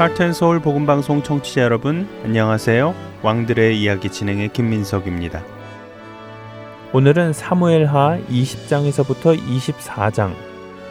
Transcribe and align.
하트앤 0.00 0.32
서울 0.32 0.60
복음 0.60 0.86
방송 0.86 1.22
청취자 1.22 1.60
여러분 1.60 2.08
안녕하세요. 2.24 2.94
왕들의 3.20 3.78
이야기 3.78 4.08
진행의 4.08 4.48
김민석입니다. 4.54 5.44
오늘은 6.94 7.34
사무엘하 7.34 8.20
20장에서부터 8.30 9.38
24장, 9.38 10.32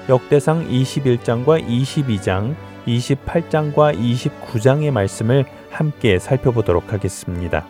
역대상 0.07 0.67
21장과 0.69 1.67
22장, 1.67 2.53
28장과 2.85 3.97
29장의 3.97 4.91
말씀을 4.91 5.45
함께 5.71 6.19
살펴보도록 6.19 6.93
하겠습니다. 6.93 7.65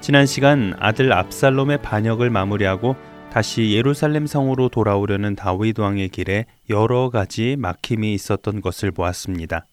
지난 0.00 0.26
시간 0.26 0.74
아들 0.80 1.12
압살롬의 1.12 1.82
반역을 1.82 2.30
마무리하고 2.30 2.96
다시 3.30 3.70
예루살렘 3.70 4.26
성으로 4.26 4.70
돌아오려는 4.70 5.36
다윗 5.36 5.78
왕의 5.78 6.08
길에 6.08 6.46
여러 6.68 7.10
가지 7.10 7.54
막힘이 7.56 8.12
있었던 8.14 8.60
것을 8.60 8.90
보았습니다. 8.90 9.68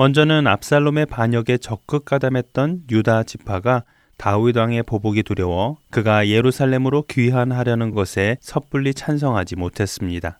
먼저는 0.00 0.46
압살롬의 0.46 1.06
반역에 1.06 1.58
적극 1.58 2.04
가담했던 2.04 2.84
유다 2.88 3.24
지파가 3.24 3.82
다윗 4.16 4.56
왕의 4.56 4.84
보복이 4.84 5.24
두려워 5.24 5.78
그가 5.90 6.28
예루살렘으로 6.28 7.02
귀환하려는 7.08 7.90
것에 7.90 8.36
섣불리 8.40 8.94
찬성하지 8.94 9.56
못했습니다. 9.56 10.38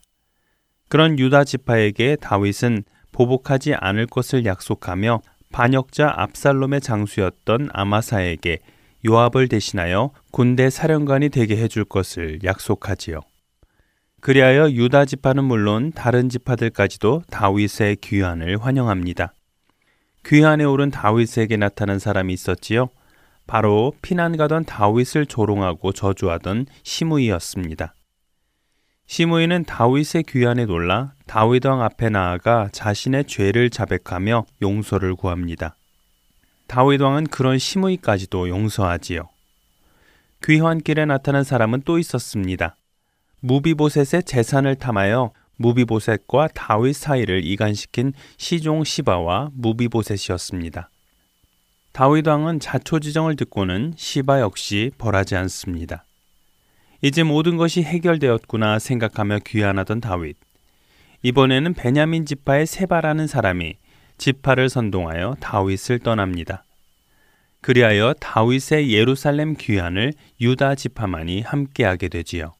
그런 0.89 1.19
유다 1.19 1.43
지파에게 1.43 2.19
다윗은 2.21 2.85
보복하지 3.11 3.75
않을 3.75 4.07
것을 4.07 4.45
약속하며 4.45 5.23
반역자 5.51 6.13
압살롬의 6.17 6.81
장수였던 6.81 7.71
아마사에게 7.73 8.61
요압을 9.05 9.49
대신하여 9.49 10.13
군대 10.31 10.71
사령관이 10.71 11.31
되게 11.31 11.57
해줄 11.57 11.85
것을 11.85 12.39
약속하지요. 12.45 13.23
그리하여 14.21 14.71
유다 14.71 15.07
지파는 15.07 15.43
물론 15.43 15.91
다른 15.91 16.29
지파들까지도 16.29 17.23
다윗의 17.29 17.97
귀환을 17.97 18.59
환영합니다. 18.65 19.33
귀한에 20.29 20.65
오른 20.65 20.91
다윗에게 20.91 21.57
나타난 21.57 21.99
사람이 21.99 22.35
있었지요. 22.35 22.91
바로 23.47 23.95
피난 24.03 24.37
가던 24.37 24.67
다윗을 24.67 25.25
조롱하고 25.25 25.93
저주하던 25.93 26.67
시므이였습니다. 26.83 27.95
시므이는 29.07 29.65
다윗의 29.65 30.25
귀한에 30.29 30.67
놀라 30.67 31.15
다윗 31.27 31.65
왕 31.65 31.81
앞에 31.81 32.11
나아가 32.11 32.69
자신의 32.73 33.25
죄를 33.25 33.71
자백하며 33.71 34.45
용서를 34.61 35.17
구합니다. 35.17 35.77
다윗 36.67 37.01
왕은 37.01 37.29
그런 37.29 37.57
시므이까지도 37.57 38.51
용서하지요. 38.51 39.31
귀환길에 40.45 41.07
나타난 41.07 41.43
사람은 41.43 41.85
또 41.87 41.99
있었습니다. 41.99 42.77
무비보셋의 43.41 44.25
재산을 44.25 44.75
탐하여 44.75 45.33
무비보셋과 45.59 46.49
다윗 46.55 46.95
사이를 46.97 47.45
이간시킨 47.45 48.15
시종 48.37 48.83
시바와 48.83 49.51
무비보셋이었습니다. 49.53 50.91
다윗 51.93 52.27
왕은 52.27 52.61
자초지정을 52.61 53.37
듣고는 53.37 53.95
시바 53.97 54.41
역시 54.41 54.91
벌하지 54.99 55.37
않습니다. 55.37 56.05
이제 57.03 57.23
모든 57.23 57.57
것이 57.57 57.83
해결되었구나 57.83 58.79
생각하며 58.79 59.41
귀환하던 59.47 60.01
다윗. 60.01 60.37
이번에는 61.23 61.75
베냐민 61.75 62.27
지파의 62.27 62.67
세바라는 62.67 63.27
사람이 63.27 63.77
지파를 64.17 64.69
선동하여 64.69 65.37
다윗을 65.41 66.01
떠납니다. 66.01 66.65
그리하여 67.61 68.15
다윗의 68.21 68.93
예루살렘 68.93 69.57
귀환을 69.57 70.13
유다 70.41 70.77
지파만이 70.77 71.43
함께하게 71.43 72.09
되지요. 72.09 72.53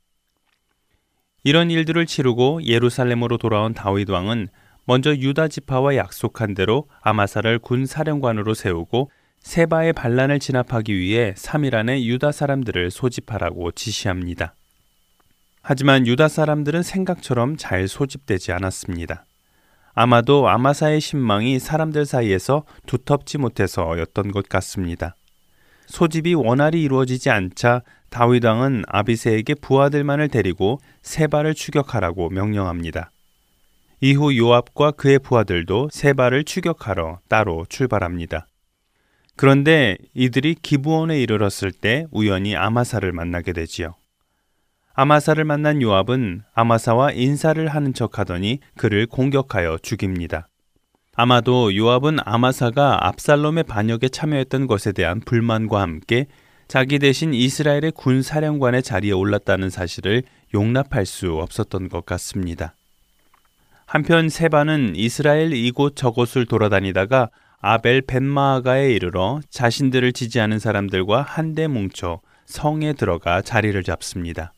이런 1.45 1.71
일들을 1.71 2.05
치르고 2.07 2.65
예루살렘으로 2.65 3.39
돌아온 3.39 3.75
다윗 3.75 4.11
왕은 4.11 4.49
먼저 4.85 5.15
유다 5.15 5.49
지파와 5.49 5.97
약속한 5.97 6.55
대로 6.55 6.89
아마사를 7.01 7.59
군 7.59 7.87
사령관으로 7.87 8.55
세우고 8.55 9.11
세바의 9.41 9.93
반란을 9.93 10.41
진압하기 10.41 10.99
위해 10.99 11.35
3일 11.37 11.75
안에 11.75 12.05
유다 12.05 12.33
사람들을 12.33 12.91
소집하라고 12.91 13.73
지시합니다. 13.73 14.55
하지만 15.63 16.07
유다 16.07 16.29
사람들은 16.29 16.83
생각처럼 16.83 17.57
잘 17.57 17.89
소집되지 17.89 18.53
않았습니다. 18.53 19.25
아마도 19.95 20.49
아마사의 20.49 21.01
신망이 21.01 21.59
사람들 21.59 22.07
사이에서 22.07 22.65
두텁지 22.87 23.39
못해서였던 23.39 24.33
것 24.33 24.49
같습니다. 24.49 25.17
소집이 25.87 26.35
원활히 26.35 26.83
이루어지지 26.83 27.31
않자 27.31 27.83
다윗 28.11 28.45
왕은 28.45 28.85
아비세에게 28.89 29.55
부하들만을 29.55 30.29
데리고 30.29 30.81
세바를 31.03 31.55
추격하라고 31.55 32.31
명령합니다. 32.31 33.11
이후 34.01 34.37
요압과 34.37 34.93
그의 34.93 35.19
부하들도 35.19 35.89
세바를 35.93 36.45
추격하러 36.45 37.21
따로 37.29 37.67
출발합니다. 37.69 38.47
그런데 39.37 39.97
이들이 40.15 40.57
기부원에 40.63 41.21
이르렀을 41.21 41.71
때 41.71 42.07
우연히 42.11 42.57
아마사를 42.57 43.11
만나게 43.13 43.53
되지요. 43.53 43.95
아마사를 44.95 45.45
만난 45.45 45.81
요압은 45.81 46.43
아마사와 46.55 47.13
인사를 47.13 47.69
하는 47.69 47.95
척 47.95 48.19
하더니 48.19 48.59
그를 48.77 49.07
공격하여 49.07 49.79
죽입니다. 49.81 50.49
아마도 51.15 51.75
요압은 51.77 52.19
아마사가 52.25 53.07
압살롬의 53.07 53.65
반역에 53.65 54.09
참여했던 54.09 54.67
것에 54.67 54.91
대한 54.93 55.21
불만과 55.21 55.81
함께 55.81 56.27
자기 56.69 56.99
대신 56.99 57.33
이스라엘의 57.33 57.93
군 57.95 58.23
사령관의 58.23 58.83
자리에 58.83 59.13
올랐다는 59.13 59.71
사실을 59.71 60.23
용납할 60.53 61.07
수 61.07 61.33
없었던 61.33 61.89
것 61.89 62.05
같습니다. 62.05 62.75
한편 63.87 64.29
세바는 64.29 64.95
이스라엘 64.95 65.55
이곳 65.55 65.97
저곳을 65.97 66.45
돌아다니다가 66.45 67.31
아벨 67.61 68.03
벤마아가에 68.03 68.93
이르러 68.93 69.41
자신들을 69.49 70.13
지지하는 70.13 70.59
사람들과 70.59 71.23
한데 71.23 71.69
뭉쳐 71.69 72.21
성에 72.45 72.93
들어가 72.93 73.41
자리를 73.41 73.83
잡습니다. 73.83 74.53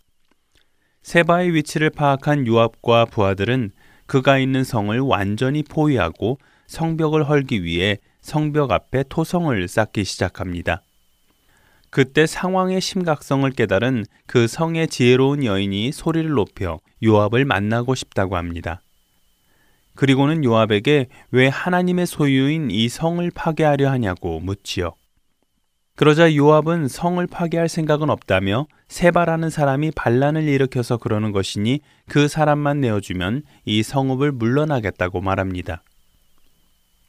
세바의 1.03 1.55
위치를 1.55 1.91
파악한 1.91 2.45
유압과 2.45 3.05
부하들은 3.05 3.71
그가 4.07 4.39
있는 4.39 4.65
성을 4.65 4.99
완전히 4.99 5.63
포위하고 5.63 6.39
성벽을 6.67 7.29
헐기 7.29 7.63
위해 7.63 7.99
성벽 8.21 8.73
앞에 8.73 9.05
토성을 9.09 9.69
쌓기 9.69 10.03
시작합니다. 10.05 10.83
그때 11.91 12.27
상황의 12.27 12.81
심각성을 12.81 13.51
깨달은 13.51 14.07
그 14.27 14.47
성의 14.47 14.89
지혜로운 14.89 15.45
여인이 15.45 15.91
소리를 15.93 16.31
높여 16.31 16.79
요압을 17.03 17.45
만나고 17.45 17.95
싶다고 17.95 18.37
합니다. 18.37 18.81
그리고는 19.97 20.45
요압에게 20.45 21.09
왜 21.33 21.49
하나님의 21.49 22.07
소유인 22.07 22.71
이 22.71 22.89
성을 22.89 23.29
파괴하려 23.35 23.91
하냐고 23.91 24.41
묻지요. 24.41 24.95
그러자 25.97 26.35
요압은 26.35 26.89
성을 26.89 27.27
파괴할 27.27 27.69
생각은 27.69 28.09
없다며 28.09 28.67
세바라는 28.89 29.51
사람이 29.51 29.91
반란을 29.91 30.45
일으켜서 30.45 30.97
그러는 30.97 31.33
것이니 31.33 31.81
그 32.09 32.29
사람만 32.29 32.81
내어주면 32.81 33.43
이 33.67 33.83
성읍을 33.83 34.33
물러나겠다고 34.33 35.21
말합니다. 35.21 35.83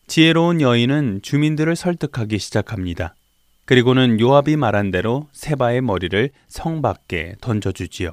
지혜로운 0.07 0.60
여인은 0.60 1.22
주민들을 1.22 1.77
설득하기 1.77 2.38
시작합니다. 2.38 3.16
그리고는 3.71 4.19
요압이 4.19 4.57
말한 4.57 4.91
대로 4.91 5.29
세바의 5.31 5.79
머리를 5.79 6.31
성 6.50 6.81
밖에 6.81 7.35
던져주지요. 7.39 8.12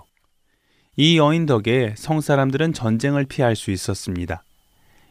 이 0.95 1.19
여인 1.19 1.47
덕에 1.47 1.95
성 1.97 2.21
사람들은 2.21 2.73
전쟁을 2.75 3.25
피할 3.25 3.57
수 3.57 3.73
있었습니다. 3.73 4.45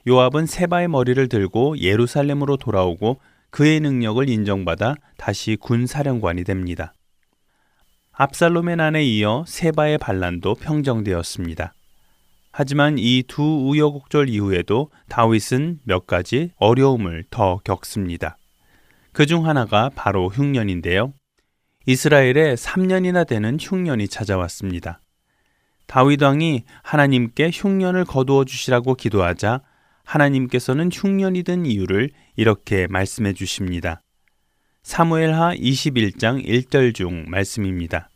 요압은 0.08 0.46
세바의 0.46 0.88
머리를 0.88 1.28
들고 1.28 1.80
예루살렘으로 1.80 2.56
돌아오고 2.56 3.20
그의 3.50 3.82
능력을 3.82 4.30
인정받아 4.30 4.96
다시 5.18 5.58
군 5.60 5.86
사령관이 5.86 6.46
됩니다. 6.46 6.94
압살롬의 8.14 8.78
난에 8.78 9.04
이어 9.04 9.44
세바의 9.46 9.98
반란도 9.98 10.56
평정되었습니다. 10.56 11.74
하지만 12.54 12.96
이 12.98 13.22
두 13.28 13.44
우여곡절 13.44 14.30
이후에도 14.30 14.92
다윗은 15.10 15.82
몇 15.84 16.08
가지 16.08 16.52
어려움을 16.56 17.26
더 17.32 17.60
겪습니다. 17.66 18.38
그 19.18 19.26
중 19.26 19.48
하나가 19.48 19.90
바로 19.96 20.28
흉년인데요. 20.30 21.12
이스라엘에 21.88 22.54
3년이나 22.54 23.26
되는 23.26 23.58
흉년이 23.60 24.10
찾아왔습니다. 24.10 25.02
다윗 25.88 26.22
왕이 26.22 26.66
하나님께 26.84 27.50
흉년을 27.52 28.06
거두어 28.06 28.46
주시라고 28.46 28.94
기도하자 28.94 29.62
하나님께서는 30.04 30.92
흉년이 30.94 31.42
든 31.42 31.66
이유를 31.66 32.12
이렇게 32.36 32.86
말씀해 32.92 33.34
주십니다. 33.34 34.04
사무엘하 34.84 35.56
21장 35.56 36.46
1절 36.46 36.94
중 36.94 37.26
말씀입니다. 37.28 38.12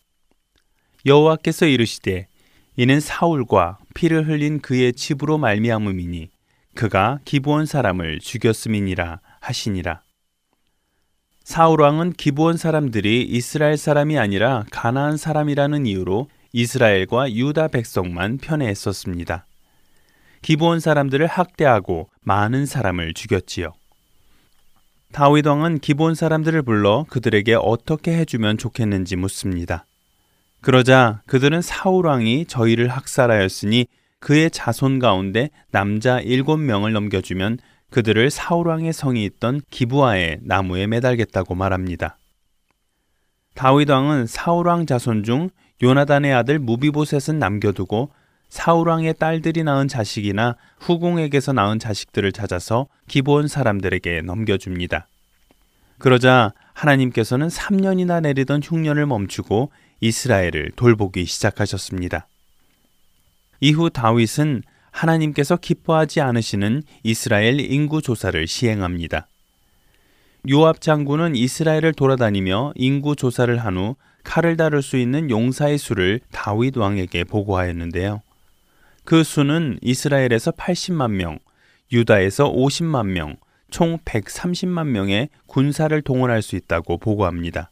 여호와께서 1.08 1.66
이르시되 1.66 2.28
이는 2.78 3.00
사울과 3.00 3.80
피를 3.96 4.28
흘린 4.28 4.60
그의 4.60 4.94
집으로 4.94 5.40
말미암음이니 5.40 6.30
그가 6.76 7.18
기브온 7.26 7.66
사람을 7.66 8.20
죽였음이니라 8.20 9.20
하시니라. 9.40 10.04
사울 11.52 11.82
왕은 11.82 12.14
기브온 12.14 12.56
사람들이 12.56 13.24
이스라엘 13.24 13.76
사람이 13.76 14.18
아니라 14.18 14.64
가나안 14.72 15.18
사람이라는 15.18 15.86
이유로 15.86 16.30
이스라엘과 16.54 17.34
유다 17.34 17.68
백성만 17.68 18.38
편애했었습니다. 18.38 19.46
기브온 20.44 20.80
사람들을 20.80 21.28
학대하고 21.28 22.08
많은 22.22 22.66
사람을 22.66 23.14
죽였지요. 23.14 23.74
다윗 25.12 25.46
왕은 25.46 25.80
기브온 25.80 26.16
사람들을 26.16 26.62
불러 26.62 27.06
그들에게 27.10 27.58
어떻게 27.60 28.18
해주면 28.20 28.58
좋겠는지 28.58 29.18
묻습니다. 29.18 29.86
그러자 30.62 31.22
그들은 31.26 31.62
사울 31.62 32.06
왕이 32.06 32.46
저희를 32.46 32.88
학살하였으니 32.88 33.88
그의 34.20 34.52
자손 34.52 35.00
가운데 35.00 35.50
남자 35.70 36.22
일곱 36.22 36.62
명을 36.62 36.94
넘겨주면 36.94 37.58
그들을 37.92 38.30
사울 38.30 38.70
왕의 38.70 38.94
성이 38.94 39.24
있던 39.26 39.62
기부하의 39.70 40.40
나무에 40.42 40.88
매달겠다고 40.88 41.56
말합니다. 41.56 42.18
다윗 43.54 43.90
왕은 43.90 44.28
사울 44.28 44.68
왕 44.68 44.86
자손 44.86 45.24
중 45.24 45.50
요나단의 45.84 46.34
아들 46.34 46.58
무비보셋은 46.58 47.38
남겨두고 47.38 48.12
사울 48.50 48.90
왕의 48.90 49.16
딸들이 49.16 49.64
낳은 49.64 49.88
자식이나 49.88 50.56
후궁에게서 50.80 51.54
낳은 51.54 51.80
자식들을 51.80 52.32
찾아서 52.32 52.88
기본 53.08 53.48
사람들에게 53.48 54.22
넘겨줍니다. 54.22 55.08
그러자 55.98 56.54
하나님께서는 56.74 57.48
3년이나 57.48 58.22
내리던 58.22 58.62
흉년을 58.64 59.06
멈추고 59.06 59.72
이스라엘을 60.00 60.72
돌보기 60.76 61.26
시작하셨습니다. 61.26 62.28
이후 63.60 63.90
다윗은 63.90 64.64
하나님께서 64.92 65.58
기뻐하지 65.58 66.22
않으시는 66.22 66.84
이스라엘 67.04 67.60
인구 67.60 68.02
조사를 68.02 68.46
시행합니다. 68.48 69.28
요압 70.50 70.82
장군은 70.82 71.36
이스라엘을 71.36 71.94
돌아다니며 71.94 72.74
인구 72.76 73.16
조사를 73.16 73.56
한 73.58 73.78
후 73.78 73.96
칼을 74.24 74.56
다룰 74.58 74.82
수 74.84 74.98
있는 74.98 75.30
용사의 75.30 75.78
수를 75.78 76.20
다윗 76.32 76.78
왕에게 76.78 77.24
보고하였는데요. 77.24 78.22
그 79.04 79.24
수는 79.24 79.80
이스라엘에서 79.82 80.52
80만 80.52 81.12
명, 81.12 81.40
유다에서 81.92 82.52
50만 82.52 83.08
명, 83.08 83.38
총 83.72 83.98
130만 84.00 84.88
명의 84.88 85.30
군사를 85.48 86.00
동원할 86.04 86.42
수 86.42 86.56
있다고 86.56 86.98
보고합니다. 86.98 87.72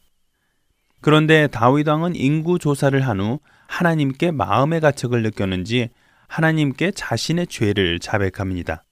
그런데 1.00 1.46
다윗 1.46 1.86
왕은 1.88 2.16
인구 2.16 2.58
조사를 2.58 2.98
한 3.00 3.20
후 3.20 3.38
하나님께 3.68 4.32
마음의 4.32 4.80
가책을 4.80 5.22
느꼈는지 5.22 5.90
하나님께 6.30 6.92
자신의 6.92 7.48
죄를 7.48 7.98
자백합니다. 7.98 8.84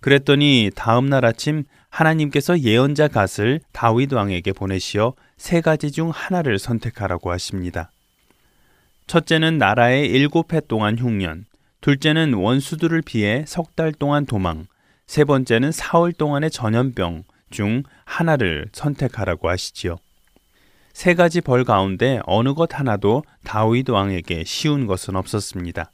그랬더니 0.00 0.70
다음 0.74 1.10
날 1.10 1.26
아침 1.26 1.64
하나님께서 1.90 2.58
예언자 2.58 3.08
갓을 3.08 3.60
다윗 3.72 4.12
왕에게 4.12 4.52
보내시어 4.52 5.12
세 5.36 5.60
가지 5.60 5.92
중 5.92 6.10
하나를 6.10 6.58
선택하라고 6.58 7.30
하십니다. 7.30 7.92
첫째는 9.06 9.58
나라의 9.58 10.08
일곱 10.08 10.54
해 10.54 10.60
동안 10.60 10.98
흉년, 10.98 11.44
둘째는 11.82 12.32
원수들을 12.32 13.02
피해 13.02 13.44
석 13.46 13.76
달 13.76 13.92
동안 13.92 14.24
도망, 14.24 14.64
세 15.06 15.24
번째는 15.24 15.70
사흘 15.70 16.14
동안의 16.14 16.50
전염병 16.50 17.24
중 17.50 17.82
하나를 18.06 18.68
선택하라고 18.72 19.50
하시지요. 19.50 19.96
세 20.94 21.12
가지 21.12 21.42
벌 21.42 21.64
가운데 21.64 22.20
어느 22.24 22.54
것 22.54 22.78
하나도 22.78 23.22
다윗 23.44 23.90
왕에게 23.90 24.44
쉬운 24.46 24.86
것은 24.86 25.14
없었습니다. 25.16 25.90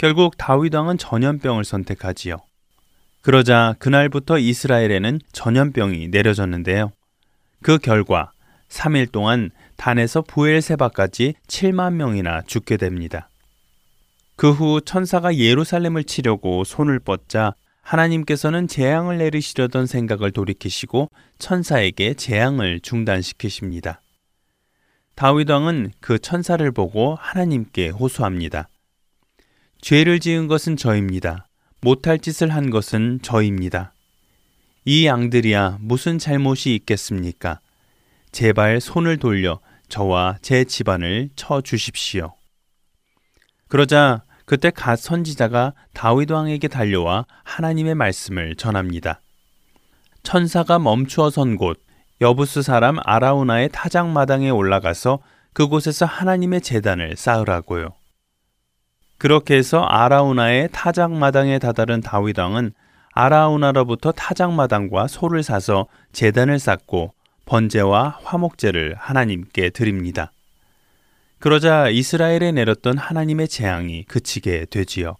결국 0.00 0.38
다윗 0.38 0.74
왕은 0.74 0.96
전염병을 0.96 1.62
선택하지요. 1.62 2.38
그러자 3.20 3.74
그날부터 3.78 4.38
이스라엘에는 4.38 5.20
전염병이 5.32 6.08
내려졌는데요. 6.08 6.92
그 7.60 7.76
결과 7.76 8.32
3일 8.70 9.12
동안 9.12 9.50
단에서 9.76 10.22
부엘세바까지 10.22 11.34
7만 11.46 11.92
명이나 11.96 12.40
죽게 12.46 12.78
됩니다. 12.78 13.28
그 14.36 14.52
후 14.52 14.80
천사가 14.80 15.36
예루살렘을 15.36 16.04
치려고 16.04 16.64
손을 16.64 16.98
뻗자 16.98 17.52
하나님께서는 17.82 18.68
재앙을 18.68 19.18
내리시려던 19.18 19.84
생각을 19.84 20.30
돌이키시고 20.30 21.10
천사에게 21.38 22.14
재앙을 22.14 22.80
중단시키십니다. 22.80 24.00
다윗 25.14 25.50
왕은 25.50 25.92
그 26.00 26.18
천사를 26.18 26.72
보고 26.72 27.16
하나님께 27.20 27.90
호소합니다. 27.90 28.70
죄를 29.80 30.20
지은 30.20 30.46
것은 30.46 30.76
저입니다. 30.76 31.46
못할 31.80 32.18
짓을 32.18 32.50
한 32.50 32.70
것은 32.70 33.20
저입니다. 33.22 33.92
이 34.84 35.06
양들이야 35.06 35.78
무슨 35.80 36.18
잘못이 36.18 36.74
있겠습니까? 36.74 37.60
제발 38.32 38.80
손을 38.80 39.16
돌려 39.18 39.60
저와 39.88 40.38
제 40.42 40.64
집안을 40.64 41.30
쳐 41.36 41.60
주십시오. 41.60 42.34
그러자 43.68 44.22
그때 44.44 44.70
갓 44.70 44.96
선지자가 44.96 45.74
다윗 45.94 46.30
왕에게 46.30 46.68
달려와 46.68 47.26
하나님의 47.44 47.94
말씀을 47.94 48.56
전합니다. 48.56 49.20
천사가 50.22 50.78
멈추어 50.78 51.30
선 51.30 51.56
곳 51.56 51.80
여부스 52.20 52.60
사람 52.62 52.98
아라우나의 53.02 53.70
타작 53.72 54.08
마당에 54.08 54.50
올라가서 54.50 55.20
그곳에서 55.54 56.04
하나님의 56.04 56.60
재단을 56.60 57.16
쌓으라고요. 57.16 57.94
그렇게 59.20 59.54
해서 59.54 59.82
아라우나의 59.82 60.70
타작마당에 60.72 61.58
다다른 61.58 62.00
다윗 62.00 62.38
왕은 62.38 62.72
아라우나로부터 63.12 64.12
타작마당과 64.12 65.08
소를 65.08 65.42
사서 65.42 65.88
재단을 66.10 66.58
쌓고 66.58 67.12
번제와 67.44 68.20
화목제를 68.22 68.94
하나님께 68.96 69.70
드립니다. 69.70 70.32
그러자 71.38 71.90
이스라엘에 71.90 72.50
내렸던 72.52 72.96
하나님의 72.96 73.48
재앙이 73.48 74.04
그치게 74.04 74.64
되지요. 74.70 75.16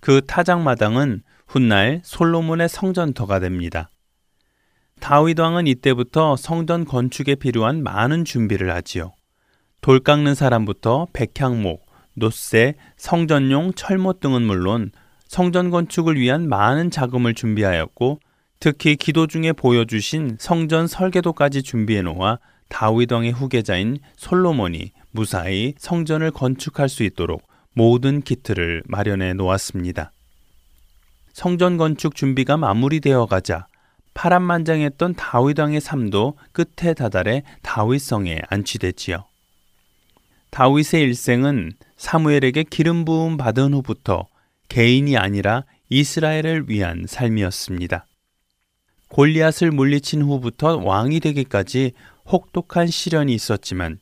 그 0.00 0.20
타작마당은 0.26 1.22
훗날 1.46 2.00
솔로몬의 2.02 2.68
성전터가 2.68 3.38
됩니다. 3.38 3.90
다윗 4.98 5.38
왕은 5.38 5.68
이때부터 5.68 6.34
성전 6.34 6.84
건축에 6.84 7.36
필요한 7.36 7.84
많은 7.84 8.24
준비를 8.24 8.72
하지요. 8.74 9.12
돌 9.80 10.00
깎는 10.00 10.34
사람부터 10.34 11.06
백향목, 11.12 11.89
노쇠, 12.20 12.74
성전용 12.96 13.72
철못 13.74 14.20
등은 14.20 14.42
물론 14.42 14.92
성전 15.26 15.70
건축을 15.70 16.20
위한 16.20 16.48
많은 16.48 16.90
자금을 16.90 17.34
준비하였고 17.34 18.20
특히 18.60 18.94
기도 18.96 19.26
중에 19.26 19.52
보여주신 19.52 20.36
성전 20.38 20.86
설계도까지 20.86 21.62
준비해 21.62 22.02
놓아 22.02 22.38
다윗 22.68 23.10
왕의 23.10 23.32
후계자인 23.32 23.98
솔로몬이 24.16 24.92
무사히 25.10 25.74
성전을 25.78 26.30
건축할 26.30 26.88
수 26.88 27.02
있도록 27.02 27.42
모든 27.72 28.20
기틀을 28.20 28.82
마련해 28.86 29.32
놓았습니다. 29.32 30.12
성전 31.32 31.78
건축 31.78 32.14
준비가 32.14 32.56
마무리되어 32.56 33.26
가자 33.26 33.66
파란만장했던 34.12 35.14
다윗 35.14 35.58
왕의 35.58 35.80
삶도 35.80 36.36
끝에 36.52 36.92
다달해 36.92 37.44
다윗성에 37.62 38.42
안치됐지요. 38.48 39.29
다윗의 40.50 41.02
일생은 41.02 41.72
사무엘에게 41.96 42.64
기름 42.64 43.04
부음 43.04 43.36
받은 43.36 43.72
후부터 43.74 44.26
개인이 44.68 45.16
아니라 45.16 45.64
이스라엘을 45.88 46.68
위한 46.68 47.04
삶이었습니다. 47.08 48.06
골리앗을 49.08 49.70
물리친 49.72 50.22
후부터 50.22 50.76
왕이 50.78 51.20
되기까지 51.20 51.92
혹독한 52.30 52.86
시련이 52.86 53.34
있었지만 53.34 53.98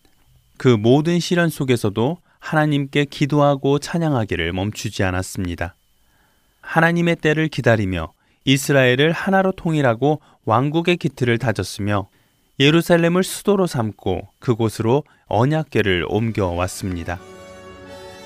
그 0.59 0.69
모든 0.69 1.19
시련 1.19 1.49
속에서도 1.49 2.19
하나님께 2.39 3.07
기도하고 3.07 3.79
찬양하기를 3.79 4.53
멈추지 4.53 5.03
않았습니다. 5.03 5.75
하나님의 6.61 7.17
때를 7.17 7.49
기다리며 7.49 8.13
이스라엘을 8.45 9.13
하나로 9.13 9.53
통일하고 9.53 10.21
왕국의 10.45 10.97
기틀을 10.99 11.39
다졌으며 11.39 12.09
예루살렘을 12.61 13.23
수도로 13.23 13.67
삼고 13.67 14.29
그곳으로 14.41 15.05
언약궤를 15.27 16.07
옮겨왔습니다. 16.09 17.19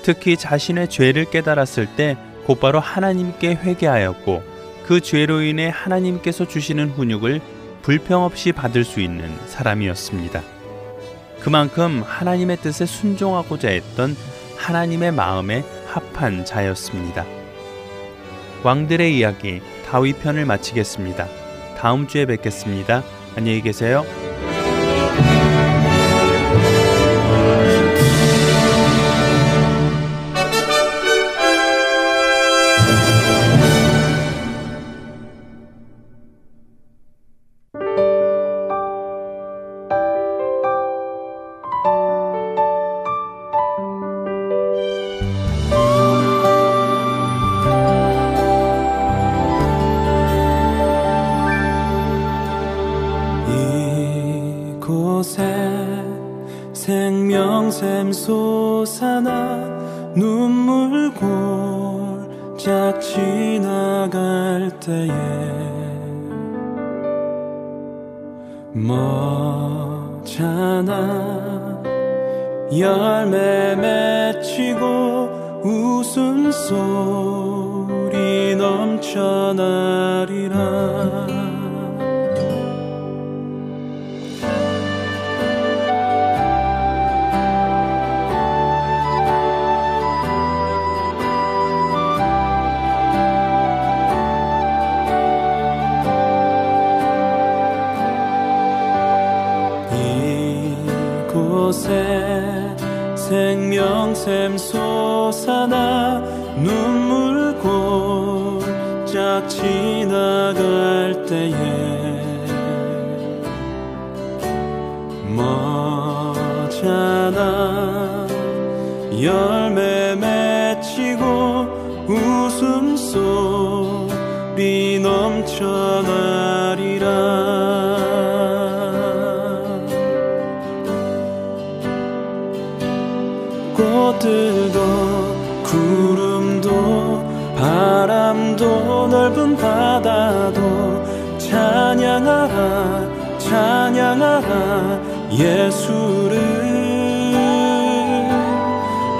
특히 0.01 0.35
자신의 0.35 0.89
죄를 0.89 1.25
깨달았을 1.25 1.95
때 1.95 2.17
곧바로 2.45 2.79
하나님께 2.79 3.55
회개하였고 3.55 4.43
그 4.85 4.99
죄로 4.99 5.41
인해 5.41 5.71
하나님께서 5.73 6.47
주시는 6.47 6.89
훈육을 6.89 7.41
불평 7.83 8.23
없이 8.23 8.51
받을 8.51 8.83
수 8.83 8.99
있는 8.99 9.33
사람이었습니다. 9.47 10.41
그만큼 11.39 12.01
하나님의 12.05 12.57
뜻에 12.57 12.85
순종하고자 12.85 13.69
했던 13.69 14.15
하나님의 14.57 15.11
마음에 15.11 15.63
합한 15.87 16.45
자였습니다. 16.45 17.25
왕들의 18.63 19.17
이야기 19.17 19.61
다윗 19.85 20.21
편을 20.21 20.45
마치겠습니다. 20.45 21.27
다음 21.77 22.07
주에 22.07 22.25
뵙겠습니다. 22.25 23.03
안녕히 23.35 23.61
계세요. 23.61 24.22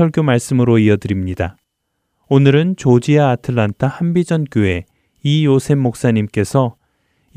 설교 0.00 0.22
말씀으로 0.22 0.78
이어드립니다. 0.78 1.58
오늘은 2.30 2.76
조지아 2.76 3.32
아틀란타 3.32 3.86
한비전 3.86 4.46
교회 4.50 4.86
이요셉 5.22 5.76
목사님께서 5.76 6.76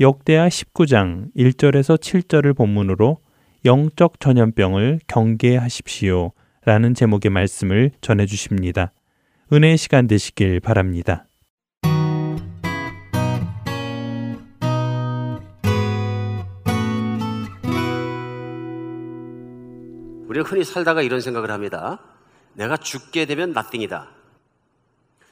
역대하 0.00 0.48
19장 0.48 1.30
1절에서 1.36 2.00
7절을 2.00 2.56
본문으로 2.56 3.18
영적 3.66 4.18
전염병을 4.18 5.00
경계하십시오 5.06 6.32
라는 6.64 6.94
제목의 6.94 7.30
말씀을 7.30 7.90
전해 8.00 8.24
주십니다. 8.24 8.94
은혜의 9.52 9.76
시간 9.76 10.06
되시길 10.06 10.60
바랍니다. 10.60 11.26
우리는 20.26 20.46
흔히 20.46 20.64
살다가 20.64 21.02
이런 21.02 21.20
생각을 21.20 21.50
합니다. 21.50 22.00
내가 22.54 22.76
죽게 22.76 23.26
되면 23.26 23.52
나띵이다. 23.52 24.08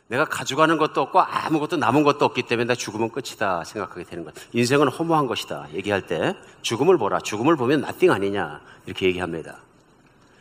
내가 0.08 0.26
가져가는 0.26 0.76
것도 0.76 1.00
없고 1.00 1.20
아무것도 1.20 1.76
남은 1.78 2.02
것도 2.02 2.26
없기 2.26 2.42
때문에 2.42 2.66
나 2.66 2.74
죽으면 2.74 3.11
끝이다 3.11 3.64
생각하게 3.64 4.04
되는 4.04 4.24
것. 4.24 4.35
인생은 4.52 4.88
허무한 4.88 5.26
것이다. 5.26 5.68
얘기할 5.72 6.06
때 6.06 6.37
죽음을 6.61 6.98
보라. 6.98 7.20
죽음을 7.20 7.56
보면 7.56 7.80
나띵 7.80 8.11
아니냐 8.12 8.61
이렇게 8.85 9.06
얘기합니다. 9.06 9.58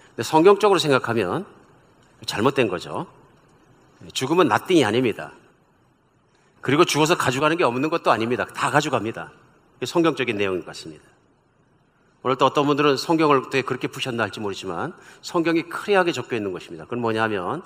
근데 0.10 0.24
성경적으로 0.24 0.78
생각하면 0.78 1.46
잘못된 2.26 2.68
거죠. 2.68 3.08
죽음은 4.12 4.48
나띵이 4.48 4.84
아닙니다. 4.84 5.32
그리고 6.60 6.84
죽어서 6.84 7.16
가져가는 7.16 7.56
게 7.56 7.64
없는 7.64 7.90
것도 7.90 8.12
아닙니다. 8.12 8.46
다 8.46 8.70
가져갑니다. 8.70 9.32
성경적인 9.86 10.38
내용 10.38 10.64
같습니다. 10.66 11.04
오늘 12.24 12.36
또 12.36 12.46
어떤 12.46 12.68
분들은 12.68 12.98
성경을 12.98 13.50
되 13.50 13.62
그렇게 13.64 13.88
푸셨나 13.88 14.24
할지 14.24 14.40
모르지만 14.40 14.94
성경이 15.22 15.64
크리하게 15.64 16.12
적혀 16.12 16.36
있는 16.36 16.52
것입니다. 16.52 16.84
그건 16.86 17.00
뭐냐면 17.00 17.64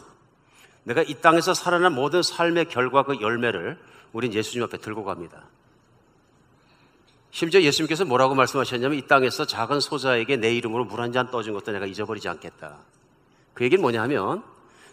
내가 0.84 1.02
이 1.02 1.15
땅에서 1.15 1.54
살아난 1.54 1.94
모든 1.94 2.22
삶의 2.24 2.70
결과 2.70 3.04
그 3.04 3.20
열매를 3.20 3.78
우린 4.13 4.34
예수님 4.34 4.63
앞에 4.63 4.78
들고 4.78 5.04
갑니다. 5.04 5.44
심지어 7.32 7.62
예수님께서 7.62 8.06
뭐라고 8.06 8.34
말씀하셨냐면 8.34 8.98
이 8.98 9.02
땅에서 9.08 9.46
작은 9.46 9.82
소자에게 9.82 10.38
내 10.38 10.56
이름으로 10.56 10.86
물 10.86 11.02
한 11.02 11.12
잔 11.12 11.30
떠준 11.32 11.54
것도 11.54 11.74
내가 11.74 11.86
잊어버리지 11.86 12.30
않겠다. 12.30 12.78
그 13.54 13.65
얘기는 13.65 13.82
뭐냐면 13.82 14.41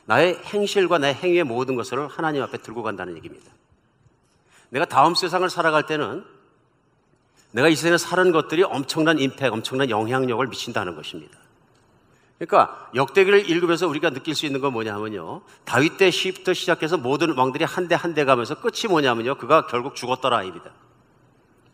나의 0.06 0.40
행실과 0.46 0.98
내 0.98 1.12
행위의 1.14 1.44
모든 1.44 1.76
것을 1.76 2.08
하나님 2.08 2.42
앞에 2.42 2.58
들고 2.58 2.82
간다는 2.82 3.16
얘기입니다. 3.16 3.52
내가 4.70 4.86
다음 4.86 5.14
세상을 5.14 5.48
살아갈 5.50 5.86
때는 5.86 6.24
내가 7.52 7.68
이 7.68 7.76
세상에 7.76 7.98
사는 7.98 8.32
것들이 8.32 8.62
엄청난 8.64 9.18
임팩, 9.18 9.52
엄청난 9.52 9.88
영향력을 9.90 10.46
미친다는 10.46 10.96
것입니다. 10.96 11.38
그러니까 12.38 12.90
역대기를 12.94 13.48
읽으면서 13.48 13.86
우리가 13.86 14.10
느낄 14.10 14.34
수 14.34 14.46
있는 14.46 14.60
건 14.60 14.72
뭐냐면요. 14.72 15.42
다윗 15.64 15.96
때 15.96 16.10
시부터 16.10 16.54
시작해서 16.54 16.96
모든 16.96 17.36
왕들이 17.36 17.64
한 17.64 17.86
대 17.88 17.94
한 17.94 18.14
대 18.14 18.24
가면서 18.24 18.56
끝이 18.56 18.88
뭐냐면요. 18.88 19.36
그가 19.36 19.66
결국 19.66 19.94
죽었더라 19.94 20.42
입니다. 20.42 20.70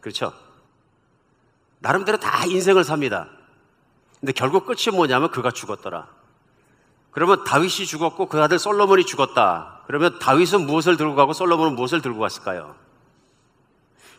그렇죠? 0.00 0.32
나름대로 1.78 2.18
다 2.18 2.44
인생을 2.44 2.84
삽니다. 2.84 3.28
근데 4.20 4.32
결국 4.32 4.66
끝이 4.66 4.94
뭐냐면 4.94 5.30
그가 5.30 5.52
죽었더라. 5.52 6.06
그러면 7.12 7.44
다윗이 7.44 7.86
죽었고 7.86 8.26
그 8.26 8.42
아들 8.42 8.58
솔로몬이 8.58 9.06
죽었다. 9.06 9.82
그러면 9.86 10.18
다윗은 10.18 10.66
무엇을 10.66 10.96
들고 10.96 11.14
가고 11.14 11.32
솔로몬은 11.32 11.76
무엇을 11.76 12.02
들고 12.02 12.18
갔을까요? 12.18 12.74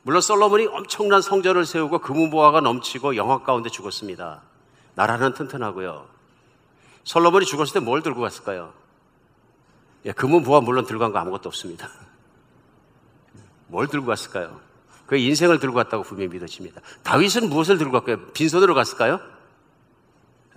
물론 0.04 0.22
솔로몬이 0.22 0.66
엄청난 0.68 1.22
성전을 1.22 1.66
세우고 1.66 2.00
금은보화가 2.00 2.62
넘치고 2.62 3.16
영화 3.16 3.44
가운데 3.44 3.70
죽었습니다. 3.70 4.42
나라는 4.96 5.34
튼튼하고요. 5.34 6.08
솔로몬이 7.04 7.46
죽었을 7.46 7.74
때 7.74 7.80
뭘 7.80 8.02
들고 8.02 8.22
갔을까요? 8.22 8.74
예, 10.06 10.12
금은보화 10.12 10.62
물론 10.62 10.86
들고 10.86 11.00
간 11.02 11.12
거 11.12 11.20
아무것도 11.20 11.50
없습니다. 11.50 11.90
뭘 13.68 13.88
들고 13.88 14.08
갔을까요? 14.08 14.60
그 15.06 15.18
인생을 15.18 15.60
들고 15.60 15.76
갔다고 15.76 16.04
분명히 16.04 16.30
믿어집니다. 16.30 16.82
다윗은 17.04 17.50
무엇을 17.50 17.78
들고 17.78 17.92
갔을까요? 18.02 18.32
빈손으로 18.34 18.74
갔을까요? 18.74 19.20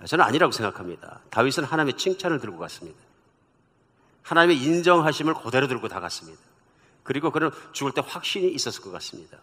저는 0.05 0.23
아니라고 0.25 0.51
생각합니다. 0.51 1.19
다윗은 1.29 1.63
하나님의 1.63 1.97
칭찬을 1.97 2.39
들고 2.39 2.57
갔습니다. 2.59 2.97
하나님의 4.23 4.57
인정하심을 4.61 5.33
그대로 5.35 5.67
들고 5.67 5.87
다 5.87 5.99
갔습니다. 5.99 6.39
그리고 7.03 7.31
그는 7.31 7.51
죽을 7.73 7.91
때 7.91 8.01
확신이 8.05 8.49
있었을 8.49 8.81
것 8.81 8.91
같습니다. 8.93 9.37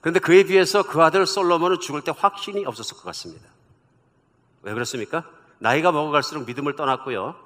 그런데 0.00 0.18
그에 0.18 0.44
비해서 0.44 0.82
그 0.82 1.00
아들 1.02 1.26
솔로몬은 1.26 1.80
죽을 1.80 2.02
때 2.02 2.12
확신이 2.16 2.66
없었을 2.66 2.96
것 2.96 3.04
같습니다. 3.04 3.46
왜 4.62 4.74
그렇습니까? 4.74 5.24
나이가 5.58 5.92
먹어갈수록 5.92 6.44
믿음을 6.46 6.74
떠났고요. 6.74 7.36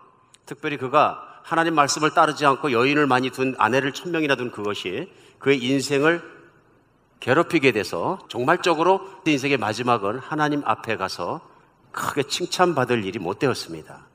특별히 0.47 0.79
그가 0.79 1.41
하나님 1.43 1.75
말씀을 1.75 2.13
따르지 2.13 2.47
않고 2.47 2.73
여인을 2.73 3.07
많이 3.07 3.31
둔 3.31 3.55
아내를 3.59 3.93
천 3.93 4.11
명이나 4.11 4.37
둔 4.37 4.51
그것이 4.51 5.13
그의 5.39 5.63
인생을 5.63 6.23
괴롭히게 7.21 7.73
돼서 7.73 8.19
종말적으로 8.29 9.01
인생의 9.27 9.59
마지막은 9.59 10.19
하나님 10.19 10.63
앞에 10.65 10.97
가서 10.97 11.41
크게 11.93 12.25
칭찬받을 12.25 13.05
일이 13.05 13.19
못 13.19 13.39
되었습니다. 13.39 14.07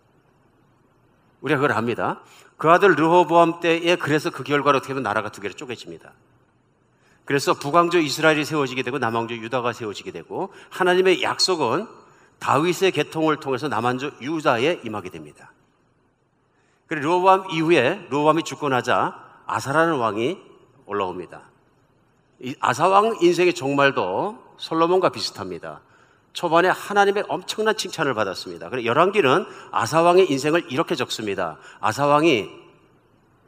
우리가 1.42 1.60
그걸 1.60 1.76
합니다. 1.76 2.22
그 2.62 2.70
아들 2.70 2.94
르호보암 2.94 3.60
때에 3.60 3.96
그래서 3.96 4.30
그 4.30 4.44
결과로 4.44 4.78
어떻게 4.78 4.94
보면 4.94 5.02
나라가 5.02 5.32
두 5.32 5.42
개로 5.42 5.52
쪼개집니다. 5.56 6.12
그래서 7.26 7.56
북왕조 7.56 7.98
이스라엘이 7.98 8.46
세워지게 8.46 8.84
되고 8.84 9.00
남왕조 9.00 9.34
유다가 9.38 9.74
세워지게 9.74 10.12
되고 10.12 10.54
하나님의 10.70 11.24
약속은 11.24 11.88
다윗의 12.38 12.92
계통을 12.92 13.40
통해서 13.40 13.68
남한조 13.68 14.12
유다에 14.22 14.82
임하게 14.86 15.10
됩니다. 15.10 15.52
그리고 16.86 17.08
르호보암 17.08 17.50
이후에 17.50 18.06
르호보암이 18.12 18.44
죽고 18.44 18.70
나자 18.70 19.42
아사라는 19.48 19.96
왕이 19.96 20.38
올라옵니다. 20.86 21.42
아사왕 22.60 23.18
인생의 23.24 23.56
종말도 23.56 24.38
솔로몬과 24.58 25.10
비슷합니다. 25.10 25.82
초반에 26.34 26.70
하나님의 26.70 27.26
엄청난 27.28 27.76
칭찬을 27.76 28.14
받았습니다. 28.14 28.70
그래 28.70 28.86
열왕기는 28.86 29.46
아사왕의 29.72 30.32
인생을 30.32 30.72
이렇게 30.72 30.96
적습니다. 30.96 31.58
아사왕이 31.80 32.50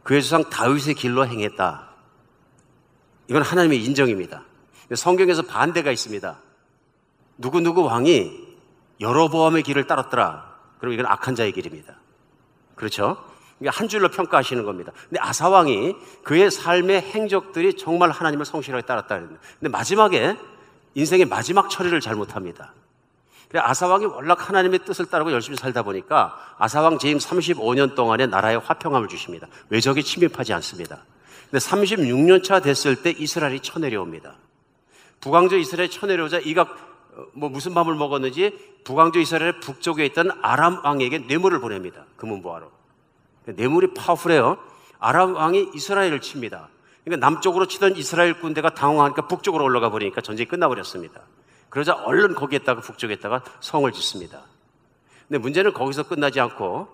그의 0.03 0.21
조상 0.21 0.49
다윗의 0.49 0.95
길로 0.95 1.25
행했다. 1.25 1.89
이건 3.29 3.41
하나님의 3.41 3.83
인정입니다. 3.83 4.43
성경에서 4.93 5.43
반대가 5.43 5.91
있습니다. 5.91 6.37
누구누구 7.37 7.83
왕이 7.83 8.31
여로보암의 8.99 9.63
길을 9.63 9.87
따랐더라. 9.87 10.53
그럼 10.79 10.93
이건 10.93 11.05
악한 11.05 11.35
자의 11.35 11.51
길입니다. 11.53 11.95
그렇죠? 12.75 13.17
한 13.65 13.87
줄로 13.87 14.09
평가하시는 14.09 14.65
겁니다. 14.65 14.91
근데 15.09 15.21
아사왕이 15.21 15.95
그의 16.23 16.51
삶의 16.51 17.01
행적들이 17.01 17.77
정말 17.77 18.11
하나님을 18.11 18.45
성실하게 18.45 18.85
따랐다. 18.85 19.19
근데 19.19 19.69
마지막에 19.69 20.37
인생의 20.95 21.25
마지막 21.25 21.69
처리를 21.69 21.99
잘못합니다. 22.01 22.73
그래 23.49 23.61
아사왕이 23.63 24.05
월락 24.05 24.49
하나님의 24.49 24.79
뜻을 24.79 25.05
따르고 25.05 25.31
열심히 25.31 25.57
살다 25.57 25.83
보니까 25.83 26.35
아사왕 26.57 26.97
재임 26.97 27.19
35년 27.19 27.95
동안에 27.95 28.25
나라에 28.25 28.55
화평함을 28.55 29.07
주십니다. 29.07 29.47
외적이 29.69 30.03
침입하지 30.03 30.53
않습니다. 30.53 31.05
근데 31.51 31.63
36년 31.63 32.43
차 32.43 32.59
됐을 32.59 33.03
때 33.03 33.11
이스라엘이 33.11 33.59
쳐내려옵니다. 33.59 34.37
북왕조 35.19 35.57
이스라엘이 35.57 35.91
쳐내려오자 35.91 36.39
이가 36.39 36.63
어, 36.63 37.25
뭐 37.33 37.47
무슨 37.49 37.75
밥을 37.75 37.93
먹었는지 37.93 38.57
북왕조 38.83 39.19
이스라엘 39.19 39.59
북쪽에 39.59 40.03
있던 40.07 40.31
아람 40.41 40.83
왕에게 40.83 41.19
뇌물을 41.19 41.59
보냅니다. 41.59 42.05
금은보화로. 42.17 42.71
뇌물이 43.45 43.93
파워풀해요. 43.93 44.57
아람 44.97 45.35
왕이 45.35 45.71
이스라엘을 45.75 46.21
칩니다. 46.21 46.69
그러니까 47.03 47.29
남쪽으로 47.29 47.67
치던 47.67 47.95
이스라엘 47.97 48.39
군대가 48.39 48.69
당황하니까 48.69 49.27
북쪽으로 49.27 49.63
올라가 49.63 49.89
버리니까 49.89 50.21
전쟁이 50.21 50.47
끝나버렸습니다. 50.47 51.21
그러자 51.69 51.93
얼른 51.93 52.35
거기에다가 52.35 52.81
북쪽에다가 52.81 53.43
성을 53.59 53.91
짓습니다. 53.91 54.43
근데 55.27 55.39
문제는 55.39 55.73
거기서 55.73 56.03
끝나지 56.03 56.39
않고 56.39 56.87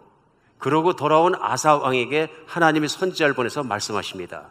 그러고 0.57 0.95
돌아온 0.95 1.35
아사 1.35 1.75
왕에게 1.77 2.29
하나님이 2.45 2.87
선지자를 2.87 3.33
보내서 3.33 3.63
말씀하십니다. 3.63 4.49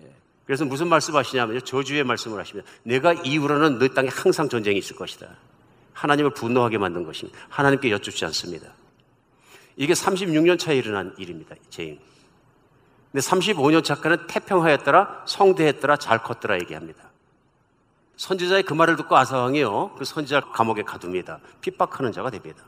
예. 0.00 0.12
그래서 0.46 0.64
무슨 0.64 0.88
말씀하시냐면요. 0.88 1.60
저주의 1.60 2.04
말씀을 2.04 2.38
하십니다. 2.40 2.68
내가 2.82 3.12
이후로는 3.12 3.78
너 3.78 3.88
땅에 3.88 4.08
항상 4.08 4.48
전쟁이 4.48 4.78
있을 4.78 4.96
것이다. 4.96 5.28
하나님을 5.92 6.32
분노하게 6.32 6.78
만든 6.78 7.04
것입니다. 7.04 7.38
하나님께 7.48 7.90
여쭙지 7.90 8.24
않습니다. 8.26 8.72
이게 9.76 9.92
36년 9.92 10.58
차에 10.58 10.76
일어난 10.76 11.14
일입니다. 11.18 11.56
제인. 11.68 11.98
근데 13.12 13.26
35년 13.26 13.82
차까는 13.82 14.26
태평하였더라, 14.28 15.24
성대했더라, 15.26 15.96
잘 15.96 16.22
컸더라 16.22 16.56
얘기합니다. 16.60 17.10
선지자의 18.16 18.62
그 18.64 18.74
말을 18.74 18.96
듣고 18.96 19.16
아사왕이요. 19.16 19.94
그 19.98 20.04
선지자 20.04 20.40
감옥에 20.52 20.82
가둡니다. 20.82 21.40
핍박하는 21.60 22.12
자가 22.12 22.30
됩니다. 22.30 22.62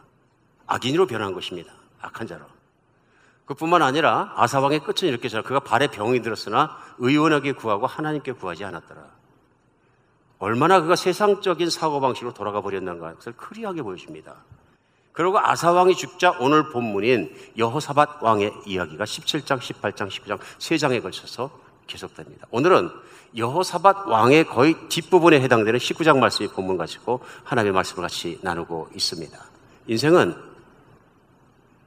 악인으로 0.67 1.07
변한 1.07 1.33
것입니다. 1.33 1.73
악한 2.01 2.27
자로. 2.27 2.47
그뿐만 3.45 3.83
아니라 3.83 4.33
아사왕의 4.37 4.81
끝은 4.81 5.09
이렇게 5.09 5.29
잘 5.29 5.43
그가 5.43 5.61
발에 5.61 5.89
병이 5.89 6.23
들었으나 6.23 6.79
의원하게 6.99 7.53
구하고 7.53 7.87
하나님께 7.87 8.33
구하지 8.33 8.65
않았더라. 8.65 9.03
얼마나 10.39 10.81
그가 10.81 10.97
세상적인 10.97 11.71
사고방식으로 11.71 12.35
돌아가 12.35 12.63
버렸는가 12.63 13.15
것을 13.15 13.33
크리하게 13.35 13.83
보여줍니다. 13.83 14.35
그리고 15.13 15.39
아사왕이 15.39 15.95
죽자 15.95 16.37
오늘 16.41 16.71
본문인 16.71 17.35
여호사밧 17.59 18.23
왕의 18.23 18.53
이야기가 18.67 19.05
17장, 19.05 19.59
18장, 19.59 20.09
19장 20.09 20.39
세 20.59 20.79
장에 20.79 21.01
걸쳐서 21.01 21.51
계속됩니다. 21.87 22.47
오늘은 22.51 22.91
여호사밧 23.37 24.09
왕의 24.09 24.47
거의 24.47 24.75
뒷부분에 24.89 25.41
해당되는 25.41 25.79
19장 25.79 26.19
말씀이 26.19 26.49
본문 26.49 26.77
가지고 26.79 27.21
하나님의 27.45 27.75
말씀을 27.75 28.03
같이 28.03 28.39
나누고 28.43 28.91
있습니다. 28.95 29.39
인생은 29.87 30.35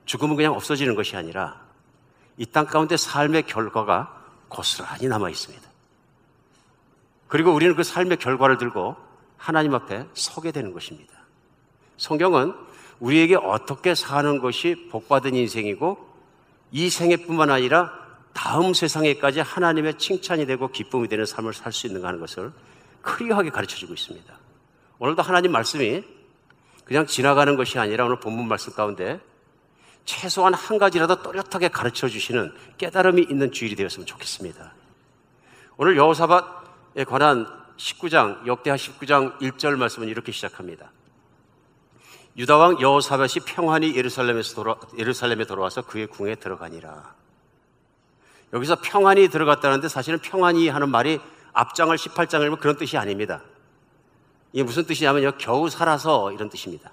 죽음은 0.06 0.36
그냥 0.36 0.54
없어지는 0.54 0.96
것이 0.96 1.16
아니라 1.16 1.62
이 2.38 2.46
땅 2.46 2.66
가운데 2.66 2.98
삶의 2.98 3.44
결과가 3.44 4.24
고스란히 4.50 5.08
남아 5.08 5.30
있습니다. 5.30 5.66
그리고 7.28 7.54
우리는 7.54 7.76
그 7.76 7.84
삶의 7.84 8.18
결과를 8.18 8.58
들고 8.58 8.96
하나님 9.38 9.74
앞에 9.74 10.06
서게 10.14 10.52
되는 10.52 10.74
것입니다. 10.74 11.14
성경은 11.98 12.54
우리에게 13.00 13.36
어떻게 13.36 13.96
사는 13.96 14.40
것이 14.40 14.88
복받은 14.92 15.36
인생이고 15.36 15.98
이 16.72 16.90
생애뿐만 16.90 17.50
아니라 17.52 17.92
다음 18.34 18.74
세상에까지 18.74 19.40
하나님의 19.40 19.98
칭찬이 19.98 20.46
되고 20.46 20.68
기쁨이 20.70 21.08
되는 21.08 21.26
삶을 21.26 21.54
살 21.54 21.72
수 21.72 21.88
있는가 21.88 22.08
하는 22.08 22.20
것을 22.20 22.52
크리하게 23.02 23.50
가르쳐 23.50 23.78
주고 23.78 23.94
있습니다. 23.94 24.34
오늘도 25.00 25.22
하나님 25.22 25.52
말씀이 25.52 26.04
그냥 26.84 27.06
지나가는 27.06 27.56
것이 27.56 27.80
아니라 27.80 28.06
오늘 28.06 28.20
본문 28.20 28.48
말씀 28.48 28.74
가운데 28.74 29.20
최소한 30.06 30.54
한 30.54 30.78
가지라도 30.78 31.22
또렷하게 31.22 31.70
가르쳐 31.70 32.08
주시는 32.08 32.54
깨달음이 32.78 33.24
있는 33.24 33.52
주일이 33.52 33.76
되었으면 33.76 34.06
좋겠습니다. 34.06 34.74
오늘 35.78 35.98
여호사밧에 35.98 37.04
관한 37.06 37.48
19장, 37.78 38.46
역대하 38.48 38.76
19장 38.76 39.38
1절 39.40 39.76
말씀은 39.78 40.08
이렇게 40.08 40.32
시작합니다. 40.32 40.92
유다 42.38 42.58
왕 42.58 42.82
여호사밧이 42.82 43.46
평안히 43.46 43.96
예루살렘에서 43.96 44.56
돌아, 44.56 44.76
예루살렘에 44.98 45.46
돌아와서 45.46 45.82
그의 45.82 46.08
궁에 46.08 46.36
들어가니라. 46.36 47.14
여기서 48.54 48.78
평안히 48.82 49.30
들어갔다는데 49.30 49.88
사실은 49.88 50.20
평안히 50.20 50.68
하는 50.68 50.90
말이 50.90 51.20
앞장을 51.54 51.96
18장을 51.96 52.40
보면 52.40 52.60
그런 52.60 52.78
뜻이 52.78 52.98
아닙니다. 52.98 53.42
이게 54.52 54.64
무슨 54.64 54.86
뜻이냐면요. 54.86 55.34
겨우 55.38 55.70
살아서 55.70 56.32
이런 56.34 56.50
뜻입니다. 56.50 56.92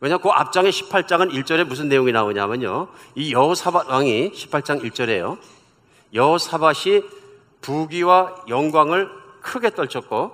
왜냐, 0.00 0.18
그 0.18 0.28
앞장의 0.28 0.72
18장은 0.72 1.32
1절에 1.32 1.64
무슨 1.64 1.88
내용이 1.88 2.12
나오냐면요. 2.12 2.88
이 3.14 3.32
여호사밧 3.32 3.88
왕이 3.88 4.32
18장 4.32 4.82
1절에요. 4.82 5.38
여호사밧이 6.12 7.02
부귀와 7.62 8.44
영광을 8.48 9.10
크게 9.40 9.70
떨쳤고 9.70 10.32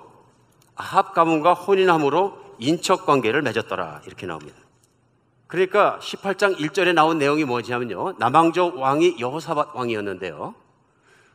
아합 0.75 1.13
가문과 1.13 1.53
혼인함으로 1.53 2.44
인척 2.59 3.05
관계를 3.05 3.41
맺었더라. 3.41 4.01
이렇게 4.05 4.25
나옵니다. 4.25 4.57
그러니까 5.47 5.99
18장 6.01 6.57
1절에 6.57 6.93
나온 6.93 7.17
내용이 7.17 7.45
뭐냐면요. 7.45 8.15
남왕조 8.17 8.79
왕이 8.79 9.17
여호사밧 9.19 9.75
왕이었는데요. 9.75 10.55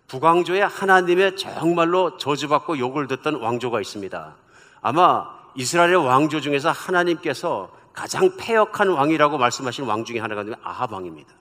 북왕조에 0.08 0.62
하나님의 0.62 1.36
정말로 1.36 2.16
저주받고 2.16 2.78
욕을 2.78 3.06
듣던 3.06 3.36
왕조가 3.36 3.80
있습니다. 3.80 4.34
아마 4.80 5.26
이스라엘의 5.54 6.04
왕조 6.04 6.40
중에서 6.40 6.70
하나님께서 6.70 7.70
가장 7.92 8.36
폐역한 8.36 8.88
왕이라고 8.88 9.38
말씀하신 9.38 9.84
왕 9.84 10.04
중에 10.04 10.18
하나가 10.18 10.44
아합 10.62 10.92
왕입니다. 10.92 11.32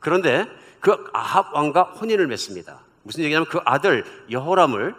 그런데 0.00 0.48
그 0.80 1.08
아합 1.12 1.54
왕과 1.54 1.82
혼인을 2.00 2.26
맺습니다. 2.26 2.80
무슨 3.04 3.22
얘기냐면 3.22 3.46
그 3.48 3.60
아들 3.64 4.04
여호람을 4.30 4.96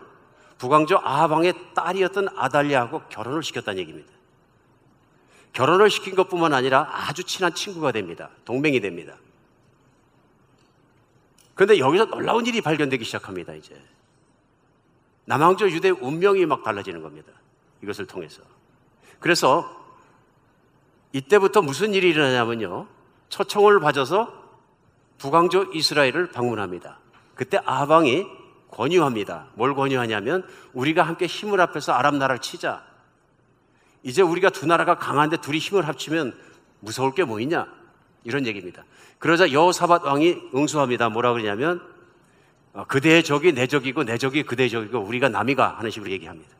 북왕조 0.63 1.01
아합 1.03 1.29
왕의 1.31 1.73
딸이었던 1.73 2.29
아달리아하고 2.37 3.01
결혼을 3.09 3.43
시켰다는 3.43 3.79
얘기입니다. 3.81 4.09
결혼을 5.51 5.89
시킨 5.89 6.15
것뿐만 6.15 6.53
아니라 6.53 6.89
아주 6.89 7.25
친한 7.25 7.53
친구가 7.53 7.91
됩니다. 7.91 8.29
동맹이 8.45 8.79
됩니다. 8.79 9.17
그런데 11.53 11.79
여기서 11.79 12.05
놀라운 12.05 12.45
일이 12.45 12.61
발견되기 12.61 13.03
시작합니다, 13.03 13.53
이제. 13.55 13.75
남왕조 15.25 15.69
유대 15.69 15.89
운명이 15.89 16.45
막 16.45 16.63
달라지는 16.63 17.01
겁니다. 17.01 17.33
이것을 17.81 18.07
통해서. 18.07 18.41
그래서 19.19 19.69
이때부터 21.11 21.61
무슨 21.61 21.93
일이 21.93 22.09
일어나냐면요. 22.09 22.87
초청을 23.27 23.81
받아서 23.81 24.33
북왕조 25.17 25.73
이스라엘을 25.73 26.31
방문합니다. 26.31 26.99
그때 27.35 27.59
아방이 27.65 28.42
권유합니다. 28.73 29.49
뭘 29.53 29.75
권유하냐면 29.75 30.47
우리가 30.73 31.03
함께 31.03 31.25
힘을 31.25 31.59
합해서 31.59 31.93
아랍 31.93 32.15
나라를 32.15 32.39
치자. 32.41 32.83
이제 34.01 34.21
우리가 34.21 34.49
두 34.49 34.65
나라가 34.65 34.97
강한데 34.97 35.37
둘이 35.37 35.59
힘을 35.59 35.87
합치면 35.87 36.37
무서울 36.79 37.13
게뭐 37.13 37.39
있냐? 37.41 37.67
이런 38.23 38.45
얘기입니다. 38.47 38.83
그러자 39.19 39.51
여호사밧 39.51 40.03
왕이 40.03 40.49
응수합니다. 40.53 41.09
뭐라 41.09 41.31
그러냐면 41.33 41.81
어, 42.73 42.85
그대의 42.85 43.23
적이 43.23 43.53
내 43.53 43.67
적이고 43.67 44.03
내 44.03 44.17
적이 44.17 44.43
그대의 44.43 44.69
적이고 44.69 44.99
우리가 44.99 45.29
남이가 45.29 45.77
하는 45.77 45.91
식으로 45.91 46.11
얘기합니다. 46.11 46.51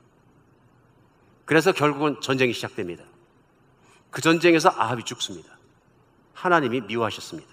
그래서 1.46 1.72
결국은 1.72 2.22
전쟁이 2.22 2.54
시작됩니다. 2.54 3.04
그 4.12 4.22
전쟁에서 4.22 4.70
아합이 4.70 5.04
죽습니다. 5.04 5.58
하나님이 6.34 6.82
미워하셨습니다. 6.82 7.50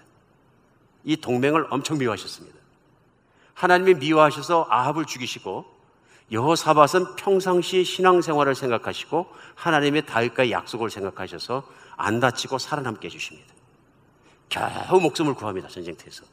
이 1.03 1.17
동맹을 1.17 1.65
엄청 1.71 1.97
미워하셨습니다. 1.97 2.60
하나님이 3.61 3.93
미워하셔서 3.93 4.65
아합을 4.71 5.05
죽이시고 5.05 5.65
여호사밧은 6.31 7.15
평상시 7.15 7.83
신앙생활을 7.83 8.55
생각하시고 8.55 9.27
하나님의 9.53 10.07
다윗과의 10.07 10.51
약속을 10.51 10.89
생각하셔서 10.89 11.63
안 11.95 12.19
다치고 12.19 12.57
살아남게 12.57 13.05
해주십니다. 13.05 13.53
겨우 14.49 14.99
목숨을 14.99 15.35
구합니다. 15.35 15.67
전쟁터에서. 15.67 16.23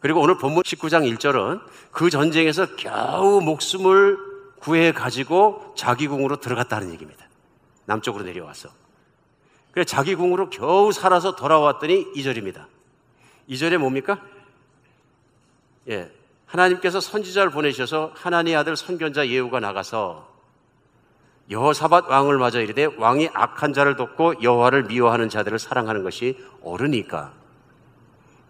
그리고 0.00 0.20
오늘 0.20 0.36
본문 0.36 0.62
19장 0.62 1.10
1절은 1.16 1.62
그 1.92 2.10
전쟁에서 2.10 2.76
겨우 2.76 3.40
목숨을 3.40 4.18
구해 4.58 4.92
가지고 4.92 5.72
자기 5.78 6.08
궁으로 6.08 6.40
들어갔다는 6.40 6.92
얘기입니다. 6.92 7.24
남쪽으로 7.86 8.24
내려와서. 8.24 8.68
그래 9.72 9.84
자기 9.84 10.14
궁으로 10.14 10.50
겨우 10.50 10.92
살아서 10.92 11.36
돌아왔더니 11.36 12.12
2절입니다. 12.12 12.66
2절에 13.48 13.78
뭡니까? 13.78 14.20
예. 15.88 16.19
하나님께서 16.50 17.00
선지자를 17.00 17.50
보내셔서 17.50 18.12
하나님의 18.16 18.56
아들 18.56 18.76
선견자 18.76 19.28
예후가 19.28 19.60
나가서 19.60 20.28
여호사밧 21.48 22.08
왕을 22.08 22.38
맞아 22.38 22.60
이르되 22.60 22.84
왕이 22.84 23.30
악한 23.32 23.72
자를 23.72 23.96
돕고 23.96 24.42
여호와를 24.42 24.84
미워하는 24.84 25.28
자들을 25.28 25.58
사랑하는 25.58 26.02
것이 26.02 26.38
옳으니까 26.62 27.32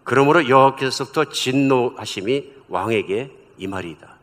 그러므로 0.03 0.47
여호와께서부터 0.47 1.25
진노하심이 1.25 2.53
왕에게 2.69 3.37
임하리이다. 3.57 4.17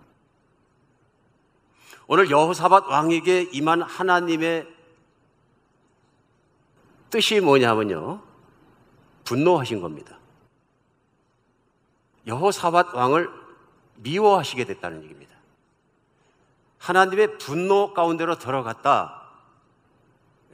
오늘 2.08 2.30
여호사밧 2.30 2.88
왕에게 2.88 3.50
임한 3.52 3.82
하나님의 3.82 4.66
뜻이 7.10 7.40
뭐냐면요. 7.40 8.22
분노하신 9.24 9.80
겁니다. 9.80 10.18
여호사밧 12.26 12.94
왕을 12.94 13.37
미워하시게 13.98 14.64
됐다는 14.64 15.02
얘기입니다. 15.04 15.34
하나님의 16.78 17.38
분노 17.38 17.92
가운데로 17.92 18.38
들어갔다. 18.38 19.22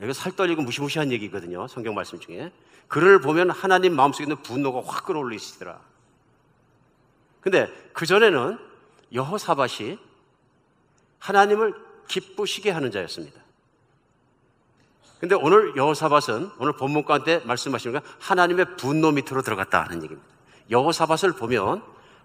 이거 0.03 0.13
살떨리고 0.13 0.63
무시무시한 0.63 1.13
얘기거든요. 1.13 1.69
성경 1.69 1.95
말씀 1.95 2.19
중에. 2.19 2.53
그를 2.89 3.21
보면 3.21 3.51
하나님 3.51 3.95
마음속에 3.95 4.25
있는 4.25 4.37
분노가 4.43 4.83
확 4.85 5.07
끌어올리시더라. 5.07 5.79
근데 7.41 7.69
그전에는 7.93 8.59
여호사밧이 9.13 9.99
하나님을 11.19 11.75
기쁘시게 12.09 12.71
하는 12.71 12.91
자였습니다. 12.91 13.41
근데 15.21 15.35
오늘 15.35 15.77
여호사밧은 15.77 16.51
오늘 16.59 16.73
본문 16.75 17.05
가운데 17.05 17.39
말씀하시는 17.45 17.99
건 18.01 18.13
하나님의 18.21 18.77
분노 18.77 19.11
밑으로 19.11 19.43
들어갔다 19.43 19.85
하는 19.85 20.03
얘기입니다. 20.03 20.29
여호사밧을 20.71 21.35
보면 21.37 21.83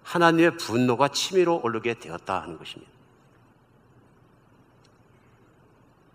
하나님의 0.10 0.58
분노가 0.58 1.10
치밀어 1.10 1.54
오르게 1.63 1.93
되었다 1.93 2.41
하는 2.41 2.58
것입니다. 2.58 2.91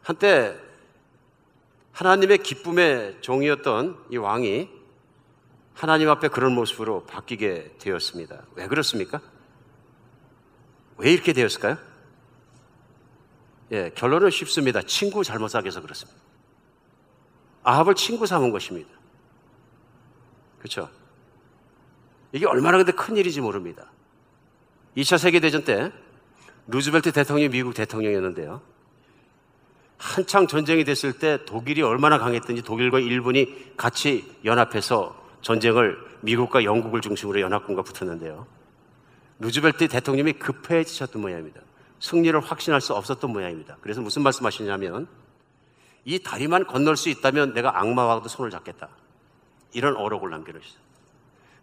한때 0.03 0.59
하나님의 1.93 2.39
기쁨의 2.39 3.19
종이었던 3.21 4.07
이 4.11 4.17
왕이 4.17 4.69
하나님 5.75 6.11
앞에 6.11 6.27
그런 6.29 6.55
모습으로 6.57 7.05
바뀌게 7.05 7.77
되었습니다. 7.79 8.47
왜 8.57 8.67
그렇습니까? 8.67 9.21
왜 10.97 11.13
이렇게 11.13 11.33
되었을까요? 11.33 11.79
예, 13.71 13.91
결론은 13.95 14.31
쉽습니다. 14.31 14.83
친구 14.83 15.23
잘못 15.23 15.49
사귀어서 15.49 15.81
그렇습니다. 15.81 16.21
아합을 17.63 17.95
친구 17.95 18.27
삼은 18.27 18.51
것입니다. 18.51 18.91
그렇죠? 20.59 20.91
이게 22.35 22.47
얼마나 22.47 22.79
근데 22.79 22.91
큰 22.91 23.17
일인지 23.17 23.41
모릅니다. 23.41 23.87
2차 24.97 25.19
세계대전 25.19 25.65
때 25.65 25.93
루즈벨트 26.67 27.13
대통령이 27.13 27.49
미국 27.49 27.75
대통령이었는데요. 27.75 28.61
한창 29.99 30.49
전쟁이 30.49 30.83
됐을 30.83 31.13
때 31.13 31.45
독일이 31.45 31.81
얼마나 31.83 32.19
강했든지 32.19 32.63
독일과 32.63 32.99
일본이 32.99 33.77
같이 33.77 34.35
연합해서 34.45 35.17
전쟁을 35.43 35.97
미국과 36.23 36.65
영국을 36.65 37.01
중심으로 37.01 37.41
연합군과 37.41 37.83
붙었는데요. 37.83 38.49
루즈벨트 39.39 39.87
대통령이 39.87 40.33
급해지셨던 40.33 41.23
모양입니다. 41.23 41.61
승리를 42.01 42.39
확신할 42.41 42.81
수 42.81 42.95
없었던 42.95 43.31
모양입니다. 43.31 43.77
그래서 43.81 44.01
무슨 44.01 44.23
말씀하시냐면 44.23 45.07
이 46.05 46.19
다리만 46.19 46.67
건널 46.67 46.97
수 46.97 47.11
있다면 47.11 47.55
내가 47.55 47.79
악마와도 47.81 48.29
손을 48.29 48.51
잡겠다. 48.51 48.89
이런 49.73 49.97
어록을 49.97 50.31
남겨놓으시죠. 50.31 50.84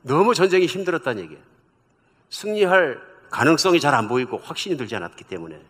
너무 0.01 0.33
전쟁이 0.33 0.65
힘들었다는 0.65 1.23
얘기예요. 1.23 1.41
승리할 2.29 3.01
가능성이 3.29 3.79
잘 3.79 3.93
안 3.93 4.07
보이고 4.07 4.37
확신이 4.37 4.77
들지 4.77 4.95
않았기 4.95 5.23
때문에. 5.25 5.61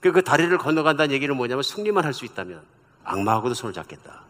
그, 0.00 0.12
그 0.12 0.22
다리를 0.22 0.56
건너간다는 0.58 1.12
얘기는 1.14 1.34
뭐냐면 1.36 1.62
승리만 1.62 2.04
할 2.04 2.12
수 2.12 2.24
있다면 2.24 2.62
악마하고도 3.04 3.54
손을 3.54 3.72
잡겠다. 3.72 4.22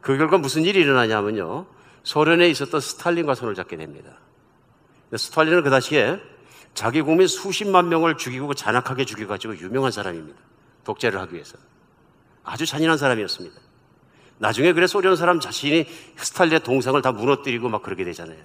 그 0.00 0.16
결과 0.16 0.38
무슨 0.38 0.64
일이 0.64 0.80
일어나냐면요. 0.80 1.66
소련에 2.02 2.48
있었던 2.48 2.80
스탈린과 2.80 3.34
손을 3.34 3.54
잡게 3.54 3.76
됩니다. 3.76 4.18
스탈린은 5.16 5.62
그 5.62 5.70
당시에 5.70 6.20
자기 6.74 7.00
국민 7.02 7.26
수십만 7.26 7.88
명을 7.88 8.16
죽이고 8.16 8.52
잔악하게 8.54 9.04
죽여가지고 9.04 9.58
유명한 9.58 9.92
사람입니다. 9.92 10.38
독재를 10.84 11.20
하기 11.20 11.34
위해서. 11.34 11.56
아주 12.42 12.66
잔인한 12.66 12.98
사람이었습니다. 12.98 13.56
나중에 14.38 14.72
그래 14.72 14.86
소련 14.86 15.16
사람 15.16 15.40
자신이 15.40 15.86
스탈린의 16.16 16.60
동상을 16.60 17.00
다 17.02 17.12
무너뜨리고 17.12 17.68
막 17.68 17.82
그러게 17.82 18.04
되잖아요. 18.04 18.38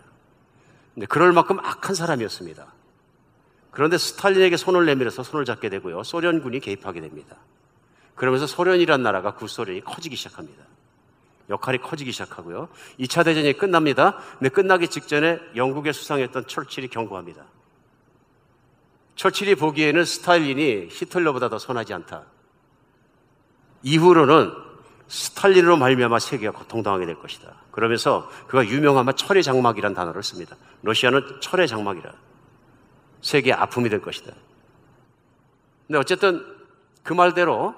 근데 0.93 1.06
그럴 1.08 1.32
만큼 1.32 1.60
악한 1.60 1.95
사람이었습니다. 1.95 2.65
그런데 3.71 3.97
스탈린에게 3.97 4.58
손을 4.58 4.86
내밀어서 4.86 5.23
손을 5.23 5.45
잡게 5.45 5.69
되고요. 5.69 6.04
소련군이 6.04 6.60
개입하게 6.60 7.02
됩니다. 7.02 7.38
그러면서 8.15 8.47
소련이란 8.47 9.02
나라가 9.02 9.34
구소련이 9.34 9.82
커지기 9.82 10.15
시작합니다. 10.15 10.63
역할이 11.49 11.80
커지기 11.80 12.12
시작하고요. 12.12 12.69
2차 12.99 13.25
대전이 13.25 13.54
끝납니다. 13.54 14.17
근데 14.38 14.49
끝나기 14.49 14.88
직전에 14.88 15.39
영국의 15.56 15.93
수상했던 15.93 16.47
철칠이 16.47 16.89
경고합니다. 16.89 17.45
철칠이 19.15 19.56
보기에는 19.56 20.06
스탈린이 20.06 20.89
히틀러보다 20.91 21.49
더 21.49 21.58
선하지 21.60 21.93
않다. 21.93 22.23
이후로는 23.84 24.68
스탈린으로 25.10 25.76
말미암아 25.78 26.19
세계가 26.19 26.58
고통당하게 26.58 27.08
될 27.08 27.15
것이다. 27.15 27.52
그러면서 27.72 28.30
그가 28.48 28.65
유명한 28.65 29.06
철의 29.15 29.43
장막이란 29.43 29.93
단어를 29.95 30.24
씁니다. 30.24 30.56
러시아는 30.84 31.41
철의 31.41 31.67
장막이라. 31.67 32.13
세계의 33.22 33.54
아픔이 33.54 33.89
될 33.89 34.02
것이다. 34.02 34.32
근데 35.88 35.98
어쨌든 35.98 36.45
그 37.04 37.13
말대로 37.13 37.74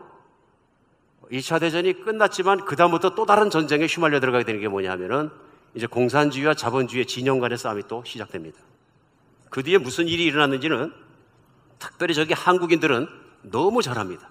2차 1.32 1.62
대전이 1.62 2.04
끝났지만 2.04 2.66
그다음부터 2.66 3.16
또 3.16 3.26
다른 3.26 3.50
전쟁에 3.50 3.86
휘말려 3.86 4.20
들어가게 4.20 4.44
되는 4.44 4.60
게 4.60 4.68
뭐냐 4.68 4.92
하면은 4.92 5.32
이제 5.74 5.88
공산주의와 5.88 6.54
자본주의의 6.54 7.06
진영 7.06 7.40
간의 7.40 7.58
싸움이 7.58 7.84
또 7.88 8.04
시작됩니다. 8.06 8.60
그 9.50 9.64
뒤에 9.64 9.78
무슨 9.78 10.10
일이 10.10 10.26
일어났는지는 10.26 10.94
특별히 11.80 12.14
저기 12.14 12.34
한국인들은 12.34 13.08
너무 13.44 13.82
잘합니다. 13.82 14.30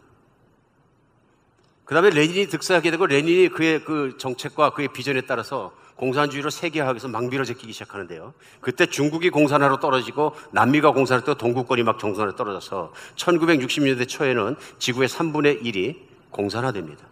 그 1.90 1.94
다음에 1.94 2.10
레닌이 2.10 2.46
득세하게 2.46 2.92
되고 2.92 3.04
레닌이 3.04 3.48
그의 3.48 3.84
그 3.84 4.16
정책과 4.16 4.70
그의 4.74 4.92
비전에 4.92 5.22
따라서 5.22 5.72
공산주의로 5.96 6.48
세계화해서 6.48 7.08
망비로 7.08 7.44
제끼기 7.44 7.72
시작하는데요. 7.72 8.32
그때 8.60 8.86
중국이 8.86 9.30
공산화로 9.30 9.80
떨어지고 9.80 10.36
남미가 10.52 10.92
공산화로 10.92 11.24
또 11.24 11.34
동구권이 11.34 11.82
막 11.82 11.98
정선으로 11.98 12.36
떨어져서 12.36 12.92
1960년대 13.16 14.08
초에는 14.08 14.54
지구의 14.78 15.08
3분의 15.08 15.64
1이 15.64 15.96
공산화됩니다. 16.30 17.04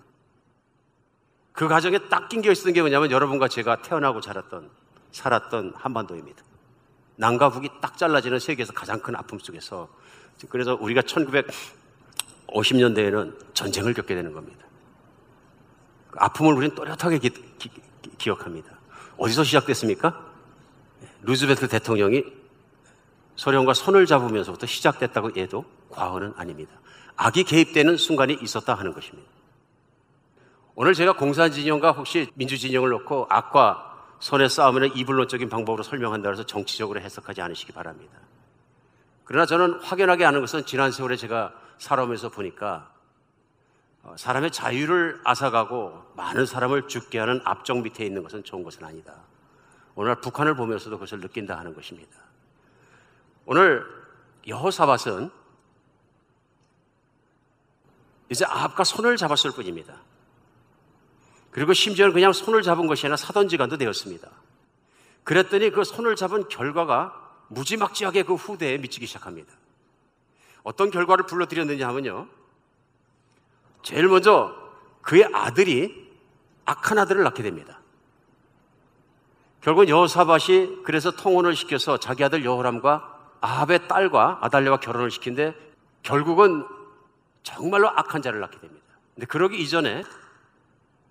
그 1.51 1.67
과정에 1.67 1.99
딱 2.09 2.29
낀겨 2.29 2.53
있었던 2.53 2.73
게 2.73 2.81
뭐냐면 2.81 3.11
여러분과 3.11 3.49
제가 3.49 3.83
태어나고 3.83 4.21
자랐던 4.21 4.71
살았던 5.11 5.73
한반도입니다. 5.75 6.45
남과 7.17 7.51
북이 7.51 7.69
딱 7.81 7.99
잘라지는 7.99 8.39
세계에서 8.39 8.75
가장 8.75 9.01
큰 9.01 9.17
아픔 9.17 9.41
속에서 9.41 9.89
그래서 10.49 10.79
우리가 10.81 11.01
1950년대에는 11.01 13.55
전쟁을 13.55 13.95
겪게 13.95 14.15
되는 14.15 14.33
겁니다. 14.33 14.68
그 16.11 16.19
아픔을 16.19 16.55
우리는 16.55 16.75
또렷하게 16.75 17.19
기, 17.19 17.31
기, 17.59 17.71
기 18.19 18.31
억합니다. 18.31 18.79
어디서 19.17 19.45
시작됐습니까? 19.45 20.25
루즈벨트 21.23 21.69
대통령이 21.69 22.25
소련과 23.37 23.75
손을 23.75 24.07
잡으면서부터 24.07 24.67
시작됐다고 24.67 25.33
해도 25.37 25.65
과언은 25.91 26.35
아닙니다. 26.37 26.73
악이 27.17 27.45
개입되는 27.45 27.97
순간이 27.97 28.39
있었다 28.41 28.75
하는 28.75 28.93
것입니다. 28.93 29.29
오늘 30.75 30.95
제가 30.95 31.15
공산진영과 31.15 31.93
혹시 31.93 32.31
민주진영을 32.35 32.91
놓고 32.91 33.27
악과 33.29 33.89
손의 34.21 34.49
싸움을 34.49 34.97
이불론적인 34.97 35.49
방법으로 35.49 35.83
설명한다 35.83 36.31
해서 36.31 36.45
정치적으로 36.45 37.01
해석하지 37.01 37.43
않으시기 37.43 37.73
바랍니다. 37.73 38.19
그러나 39.25 39.47
저는 39.47 39.81
확연하게 39.83 40.25
아는 40.25 40.41
것은 40.41 40.65
지난 40.67 40.91
세월에 40.91 41.17
제가 41.17 41.53
살아오면서 41.79 42.31
보니까 42.31 42.89
어, 42.89 42.98
사람의 44.17 44.51
자유를 44.51 45.21
앗아가고 45.25 46.13
많은 46.17 46.47
사람을 46.47 46.89
죽게 46.89 47.19
하는 47.19 47.41
압정 47.45 47.83
밑에 47.83 48.05
있는 48.05 48.23
것은 48.23 48.45
좋은 48.45 48.63
것은 48.63 48.85
아니다. 48.85 49.15
오늘 49.95 50.21
북한을 50.21 50.55
보면서도 50.55 50.97
그것을 50.97 51.21
느낀다 51.21 51.59
하는 51.59 51.75
것입니다. 51.75 52.17
오늘 53.47 53.85
여호사밧은 54.47 55.31
이제 58.31 58.45
아합과 58.45 58.85
손을 58.85 59.17
잡았을 59.17 59.53
뿐입니다. 59.53 60.01
그리고 61.51 61.73
심지어는 61.73 62.13
그냥 62.13 62.33
손을 62.33 62.63
잡은 62.63 62.87
것이 62.87 63.07
아니라 63.07 63.17
사돈지간도 63.17 63.79
되었습니다. 63.79 64.29
그랬더니 65.25 65.71
그 65.71 65.83
손을 65.85 66.15
잡은 66.15 66.49
결과가 66.49 67.15
무지막지하게 67.49 68.23
그 68.23 68.35
후대에 68.35 68.79
미치기 68.79 69.07
시작합니다. 69.07 69.53
어떤 70.63 70.91
결과를 70.91 71.27
불러드렸느냐 71.27 71.89
하면요. 71.89 72.29
제일 73.83 74.09
먼저 74.09 74.55
그의 75.03 75.29
아들이 75.33 76.09
악한 76.65 76.99
아들을 76.99 77.23
낳게 77.23 77.43
됩니다. 77.43 77.81
결국 79.61 79.89
여호사밧이 79.89 80.83
그래서 80.85 81.11
통혼을 81.11 81.57
시켜서 81.57 81.99
자기 81.99 82.23
아들 82.25 82.45
여호람과 82.45 83.17
아합의 83.41 83.89
딸과 83.89 84.39
아달레와 84.43 84.79
결혼을 84.81 85.11
시킨데 85.11 85.55
결국은 86.03 86.67
정말로 87.43 87.89
악한 87.89 88.23
자를 88.23 88.41
낳게 88.41 88.59
됩니다. 88.59 88.87
근데 89.15 89.27
그러기 89.27 89.61
이전에 89.61 90.05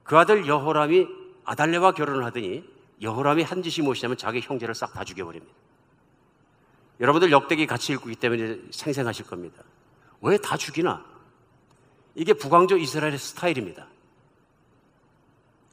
그 0.04 0.18
아들 0.18 0.48
여호람이 0.48 1.08
아달레와 1.46 1.92
결혼을 1.94 2.24
하더니 2.26 2.64
여호람이 3.02 3.44
한 3.44 3.62
짓이 3.64 3.84
무엇이냐면 3.84 4.18
자기 4.18 4.40
형제를 4.42 4.74
싹 4.76 4.94
다 4.94 5.04
죽여버립니다. 5.04 5.54
여러분들 7.00 7.32
역대기 7.32 7.68
같이 7.68 7.94
읽기 7.94 8.16
때문에 8.16 8.60
생생하실 8.72 9.28
겁니다. 9.28 9.64
왜 10.22 10.38
다 10.38 10.58
죽이나? 10.58 11.06
이게 12.18 12.34
북왕조 12.34 12.76
이스라엘의 12.78 13.18
스타일입니다. 13.18 13.88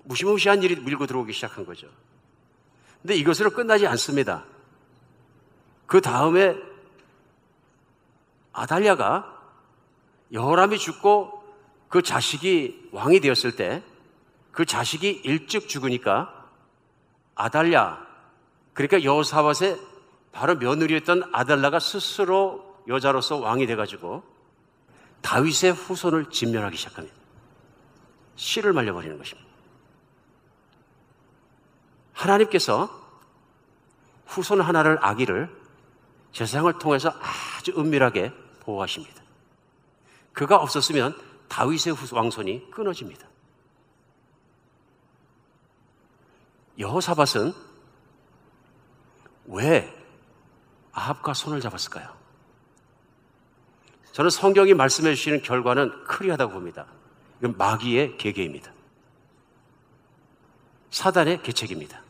무시무시한 0.05 0.63
일이 0.63 0.77
밀고 0.77 1.07
들어오기 1.07 1.33
시작한 1.33 1.67
거죠. 1.67 1.89
근데 3.03 3.17
이것으로 3.17 3.51
끝나지 3.51 3.89
않습니다. 3.89 4.45
그 5.87 6.01
다음에 6.01 6.57
아달랴가 8.53 9.43
여호람이 10.33 10.79
죽고 10.79 11.43
그 11.89 12.03
자식이 12.03 12.91
왕이 12.93 13.19
되었을 13.19 13.57
때 13.57 13.83
그 14.55 14.65
자식이 14.65 15.23
일찍 15.25 15.69
죽으니까 15.69 16.49
아달랴 17.35 18.07
그러니까 18.73 19.03
여호사밧의 19.03 19.79
바로 20.31 20.55
며느리였던 20.55 21.31
아달라가 21.33 21.81
스스로 21.81 22.83
여자로서 22.87 23.39
왕이 23.39 23.67
돼가지고 23.67 24.23
다윗의 25.25 25.73
후손을 25.73 26.29
진멸하기 26.29 26.77
시작합니다. 26.77 27.17
씨를 28.37 28.75
말려버리는 28.75 29.17
것입니다. 29.17 29.51
하나님께서 32.13 32.91
후손 34.27 34.61
하나를 34.61 34.99
아기를 35.01 35.51
제사장을 36.33 36.79
통해서 36.79 37.11
아주 37.57 37.73
은밀하게 37.77 38.33
보호하십니다. 38.61 39.23
그가 40.35 40.57
없었으면 40.57 41.19
다윗의 41.49 41.97
왕손이 42.13 42.71
끊어집니다. 42.71 43.27
여호사밧은 46.79 47.55
왜 49.47 49.91
아합과 50.93 51.33
손을 51.33 51.61
잡았을까요? 51.63 52.24
저는 54.15 54.31
성경이 54.31 54.75
말씀해 54.75 55.13
주시는 55.17 55.43
결과는 55.43 56.05
크리하다고 56.05 56.53
봅니다. 56.53 56.87
이건 57.41 57.57
마귀의 57.59 58.17
계계입니다. 58.17 58.73
사단의 60.91 61.43
계책입니다. 61.43 62.01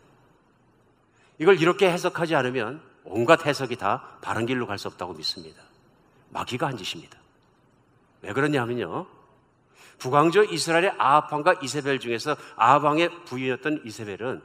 이걸 1.39 1.59
이렇게 1.59 1.91
해석하지 1.91 2.35
않으면 2.35 2.83
온갖 3.05 3.47
해석이 3.47 3.77
다 3.77 4.19
바른 4.21 4.45
길로 4.45 4.67
갈 4.67 4.77
수 4.77 4.89
없다고 4.89 5.15
믿습니다. 5.15 5.63
마귀가 6.29 6.67
한 6.67 6.77
짓입니다. 6.77 7.19
왜 8.21 8.35
그러냐면요. 8.35 9.07
북왕조 9.97 10.45
이스라엘의 10.45 10.97
아합왕과 10.99 11.61
이세벨 11.63 12.01
중에서 12.01 12.37
아합왕의 12.57 13.25
부인이었던 13.25 13.81
이세벨은 13.87 14.43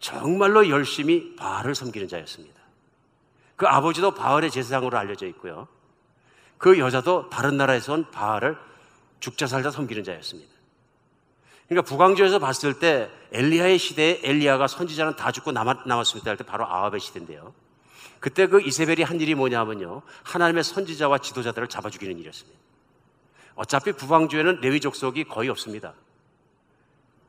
정말로 0.00 0.68
열심히 0.68 1.36
바알을 1.36 1.76
섬기는 1.76 2.08
자였습니다. 2.08 2.60
그 3.54 3.68
아버지도 3.68 4.10
바알의 4.10 4.50
제사장으로 4.50 4.98
알려져 4.98 5.28
있고요. 5.28 5.68
그 6.62 6.78
여자도 6.78 7.28
다른 7.28 7.56
나라에서 7.56 7.92
온 7.92 8.08
바알을 8.12 8.56
죽자 9.18 9.48
살자 9.48 9.72
섬기는 9.72 10.04
자였습니다. 10.04 10.48
그러니까 11.66 11.90
북왕조에서 11.90 12.38
봤을 12.38 12.78
때 12.78 13.10
엘리야의 13.32 13.78
시대에 13.80 14.20
엘리야가 14.22 14.68
선지자는 14.68 15.16
다 15.16 15.32
죽고 15.32 15.50
남았, 15.50 15.88
남았습니다 15.88 16.30
할 16.30 16.36
때 16.36 16.44
바로 16.44 16.64
아합의 16.64 17.00
시대인데요. 17.00 17.52
그때 18.20 18.46
그 18.46 18.60
이세벨이 18.60 19.02
한 19.02 19.20
일이 19.20 19.34
뭐냐면요. 19.34 20.02
하나님의 20.22 20.62
선지자와 20.62 21.18
지도자들을 21.18 21.66
잡아 21.66 21.90
죽이는 21.90 22.16
일이었습니다. 22.20 22.56
어차피 23.56 23.90
북왕조에는 23.90 24.60
레위 24.60 24.78
족속이 24.78 25.24
거의 25.24 25.48
없습니다. 25.48 25.94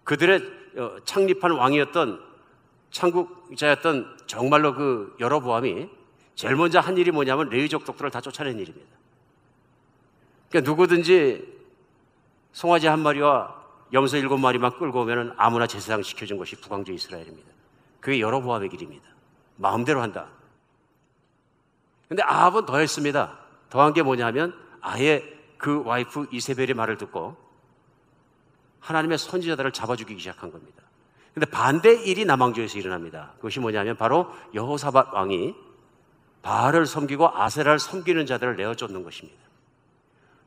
그들의 0.04 0.42
어, 0.78 0.98
창립한 1.06 1.54
왕이었던 1.54 2.24
창국자였던 2.92 4.18
정말로 4.28 4.76
그 4.76 5.16
여러 5.20 5.40
보암이 5.40 5.90
제일 6.36 6.56
먼저 6.56 6.80
한 6.80 7.00
일이 7.00 7.10
뭐냐면 7.10 7.50
레위족 7.50 7.84
족들을 7.84 8.12
다 8.12 8.22
쫓아낸 8.22 8.60
일입니다. 8.60 9.03
그러니까 10.54 10.70
누구든지 10.70 11.52
송아지 12.52 12.86
한 12.86 13.00
마리와 13.00 13.60
염소 13.92 14.18
일곱 14.18 14.38
마리만 14.38 14.78
끌고 14.78 15.02
오면 15.02 15.34
아무나 15.36 15.66
제사장 15.66 16.04
시켜준 16.04 16.38
것이 16.38 16.56
북왕조 16.58 16.94
이스라엘입니다. 16.94 17.50
그게 18.00 18.20
여러보암의 18.20 18.70
길입니다. 18.70 19.04
마음대로 19.56 20.02
한다. 20.02 20.28
근데 22.08 22.22
아합은 22.22 22.68
더 22.68 22.78
했습니다. 22.78 23.40
더한 23.72 23.94
게 23.94 24.04
뭐냐면 24.04 24.54
아예 24.80 25.24
그 25.58 25.84
와이프 25.84 26.28
이세벨의 26.32 26.76
말을 26.76 26.98
듣고 26.98 27.36
하나님의 28.80 29.18
선지자들을 29.18 29.72
잡아 29.72 29.96
죽이기 29.96 30.20
시작한 30.20 30.52
겁니다. 30.52 30.84
근데 31.34 31.48
반대 31.48 31.94
일이 31.94 32.26
남왕조에서 32.26 32.78
일어납니다. 32.78 33.32
그것이 33.38 33.60
뭐냐면 33.60 33.98
바로 33.98 34.32
여호사밧 34.54 35.16
왕이 35.16 35.56
바알을 36.44 36.86
섬기고 36.86 37.36
아세라를 37.36 37.80
섬기는 37.80 38.28
자들을 38.28 38.56
내어 38.56 38.76
쫓는 38.76 39.04
것입니다. 39.04 39.44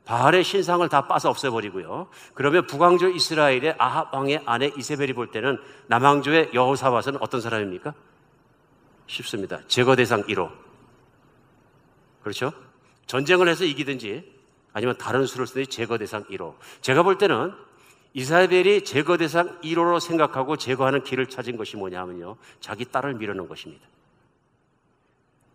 바알의 0.07 0.45
신상을 0.45 0.89
다 0.89 1.09
빠서 1.09 1.29
없애버리고요. 1.31 2.09
그러면 2.35 2.67
북왕조 2.67 3.11
이스라엘의 3.11 3.75
아합 3.77 4.15
왕의 4.15 4.43
아내 4.47 4.71
이세벨이 4.77 5.13
볼 5.13 5.33
때는 5.33 5.59
남왕조의 5.89 6.51
여호사밧은 6.55 7.17
어떤 7.21 7.41
사람입니까? 7.41 7.93
쉽습니다. 9.09 9.61
제거 9.67 9.97
대상 9.97 10.23
1호. 10.23 10.51
그렇죠? 12.23 12.53
전쟁을 13.07 13.49
해서 13.49 13.65
이기든지 13.65 14.33
아니면 14.73 14.97
다른 14.97 15.27
수를 15.27 15.47
쓰든지 15.47 15.71
제거 15.71 15.99
대상 15.99 16.23
1호. 16.25 16.55
제가 16.83 17.03
볼 17.03 17.19
때는 17.19 17.53
이사벨이 18.15 18.85
제거 18.85 19.17
대상 19.17 19.61
1호로 19.61 19.99
생각하고 19.99 20.57
제거하는 20.57 21.03
길을 21.03 21.27
찾은 21.27 21.57
것이 21.57 21.77
뭐냐 21.77 22.01
하면요. 22.01 22.37
자기 22.61 22.85
딸을 22.85 23.15
밀어넣은 23.15 23.49
것입니다. 23.49 23.85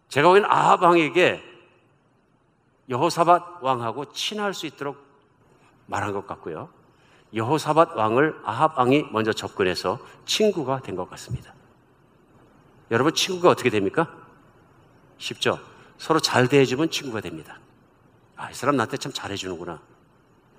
제가 0.09 0.27
보기엔 0.27 0.43
아합 0.45 0.83
왕에게 0.83 1.50
여호사밧 2.91 3.63
왕하고 3.63 4.11
친할 4.11 4.53
수 4.53 4.67
있도록 4.67 4.97
말한 5.87 6.11
것 6.13 6.27
같고요. 6.27 6.69
여호사밧 7.33 7.95
왕을 7.95 8.41
아합 8.43 8.77
왕이 8.77 9.07
먼저 9.11 9.31
접근해서 9.33 9.99
친구가 10.25 10.81
된 10.81 10.95
것 10.97 11.09
같습니다. 11.11 11.53
여러분 12.91 13.13
친구가 13.13 13.49
어떻게 13.49 13.69
됩니까? 13.69 14.13
쉽죠. 15.17 15.57
서로 15.97 16.19
잘 16.19 16.47
대해주면 16.49 16.89
친구가 16.91 17.21
됩니다. 17.21 17.59
아, 18.35 18.51
이 18.51 18.53
사람 18.53 18.75
나한테 18.75 18.97
참 18.97 19.13
잘해주는구나. 19.13 19.79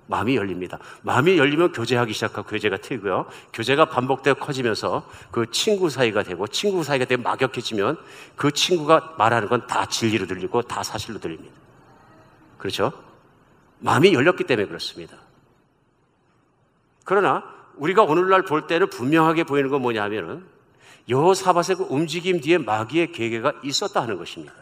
마음이 0.07 0.35
열립니다. 0.35 0.79
마음이 1.03 1.37
열리면 1.37 1.71
교제하기 1.71 2.11
시작하고 2.13 2.47
교제가 2.49 2.77
트고요. 2.77 3.27
교제가 3.53 3.85
반복되어 3.89 4.33
커지면서 4.35 5.07
그 5.31 5.49
친구 5.51 5.89
사이가 5.89 6.23
되고 6.23 6.47
친구 6.47 6.83
사이가 6.83 7.05
되면 7.05 7.23
막역해지면 7.23 7.97
그 8.35 8.51
친구가 8.51 9.15
말하는 9.19 9.47
건 9.47 9.67
다 9.67 9.85
진리로 9.85 10.25
들리고 10.25 10.63
다 10.63 10.81
사실로 10.81 11.19
들립니다. 11.19 11.62
그렇죠? 12.63 12.93
마음이 13.79 14.13
열렸기 14.13 14.45
때문에 14.45 14.69
그렇습니다. 14.69 15.17
그러나 17.03 17.43
우리가 17.75 18.03
오늘날 18.03 18.43
볼 18.43 18.67
때는 18.67 18.89
분명하게 18.89 19.43
보이는 19.43 19.69
건 19.69 19.81
뭐냐면은 19.81 20.45
여호사밧의 21.09 21.75
그 21.75 21.83
움직임 21.89 22.39
뒤에 22.39 22.59
마귀의 22.59 23.11
계계가 23.11 23.55
있었다 23.65 24.01
하는 24.01 24.17
것입니다. 24.17 24.53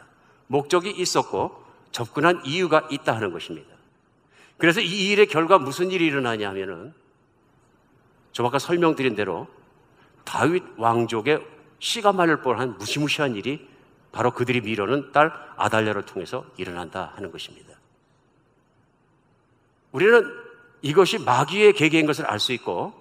목적이 0.47 0.89
있었고 0.89 1.63
접근한 1.91 2.41
이유가 2.43 2.87
있다 2.89 3.15
하는 3.15 3.31
것입니다. 3.31 3.69
그래서 4.57 4.81
이 4.81 5.11
일의 5.11 5.27
결과 5.27 5.59
무슨 5.59 5.91
일이 5.91 6.07
일어나냐면은 6.07 6.95
좀 8.31 8.47
아까 8.47 8.57
설명드린 8.57 9.13
대로 9.13 9.47
다윗 10.23 10.63
왕족의 10.77 11.45
씨가 11.77 12.13
말릴 12.13 12.37
뻔한 12.37 12.79
무시무시한 12.79 13.35
일이 13.35 13.69
바로 14.11 14.31
그들이 14.31 14.61
미뤄는 14.61 15.11
딸 15.11 15.31
아달랴를 15.57 16.07
통해서 16.07 16.43
일어난다 16.57 17.13
하는 17.15 17.31
것입니다. 17.31 17.70
우리는 19.91 20.23
이것이 20.81 21.19
마귀의 21.19 21.73
계계인 21.73 22.05
것을 22.05 22.25
알 22.25 22.39
수 22.39 22.53
있고 22.53 22.93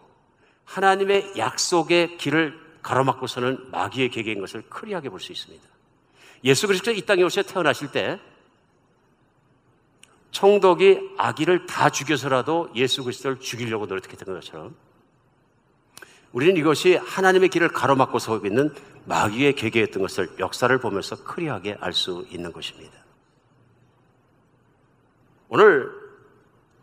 하나님의 0.65 1.35
약속의 1.37 2.19
길을 2.19 2.59
가로막고서는 2.83 3.71
마귀의 3.71 4.11
계계인 4.11 4.41
것을 4.41 4.63
크리하게 4.69 5.09
볼 5.09 5.21
수 5.21 5.33
있습니다. 5.33 5.67
예수 6.45 6.67
그리스도 6.67 6.91
이 6.91 7.03
땅에 7.03 7.23
오셔 7.23 7.43
태어나실 7.43 7.93
때 7.93 8.19
청덕이 10.31 11.17
아기를 11.19 11.67
다 11.67 11.91
죽여서라도 11.91 12.71
예수 12.77 13.03
그리스도를 13.03 13.41
죽이려고 13.41 13.87
노력했던 13.87 14.35
것처럼 14.35 14.75
우리는 16.33 16.57
이것이 16.57 16.95
하나님의 16.95 17.49
길을 17.49 17.69
가로막고 17.71 18.19
서고 18.21 18.47
있는 18.47 18.73
마귀의 19.07 19.55
계계였던 19.55 20.01
것을 20.03 20.31
역사를 20.39 20.79
보면서 20.79 21.25
크리하게 21.25 21.77
알 21.81 21.93
수 21.93 22.25
있는 22.31 22.53
것입니다. 22.53 22.97
오늘 25.49 26.00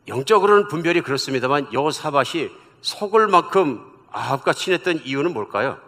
영적으로는 0.08 0.68
분별이 0.68 1.02
그렇습니다만 1.02 1.74
여호사밧이 1.74 2.50
속을 2.82 3.28
만큼 3.28 3.86
아합과 4.12 4.54
친했던 4.54 5.02
이유는 5.04 5.34
뭘까요? 5.34 5.80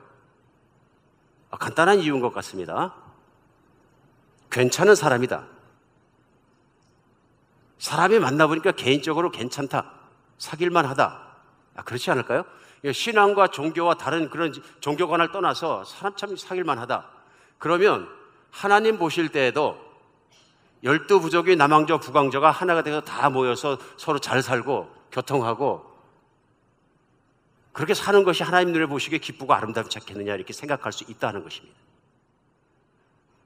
아, 1.51 1.57
간단한 1.57 1.99
이유인 1.99 2.19
것 2.19 2.33
같습니다. 2.33 2.93
괜찮은 4.51 4.95
사람이다. 4.95 5.45
사람이 7.77 8.19
만나보니까 8.19 8.73
개인적으로 8.73 9.31
괜찮다. 9.31 9.93
사귈만 10.37 10.85
하다. 10.85 11.27
아, 11.75 11.83
그렇지 11.83 12.11
않을까요? 12.11 12.43
신앙과 12.91 13.47
종교와 13.47 13.95
다른 13.95 14.29
그런 14.29 14.53
종교관을 14.79 15.31
떠나서 15.31 15.85
사람 15.85 16.15
참 16.15 16.35
사귈만 16.35 16.77
하다. 16.77 17.09
그러면 17.57 18.09
하나님 18.51 18.97
보실 18.97 19.29
때에도 19.29 19.88
열두 20.83 21.19
부족이 21.19 21.55
남왕조 21.55 21.99
북왕조가 21.99 22.51
하나가 22.51 22.83
돼서 22.83 23.01
다 23.01 23.29
모여서 23.29 23.77
서로 23.97 24.19
잘 24.19 24.41
살고 24.41 24.89
교통하고 25.11 25.89
그렇게 27.71 27.93
사는 27.93 28.23
것이 28.23 28.43
하나님 28.43 28.73
눈에 28.73 28.85
보시기에 28.85 29.19
기쁘고 29.19 29.53
아름답지 29.53 29.99
않겠느냐 29.99 30.35
이렇게 30.35 30.53
생각할 30.53 30.91
수 30.91 31.05
있다는 31.09 31.43
것입니다. 31.43 31.77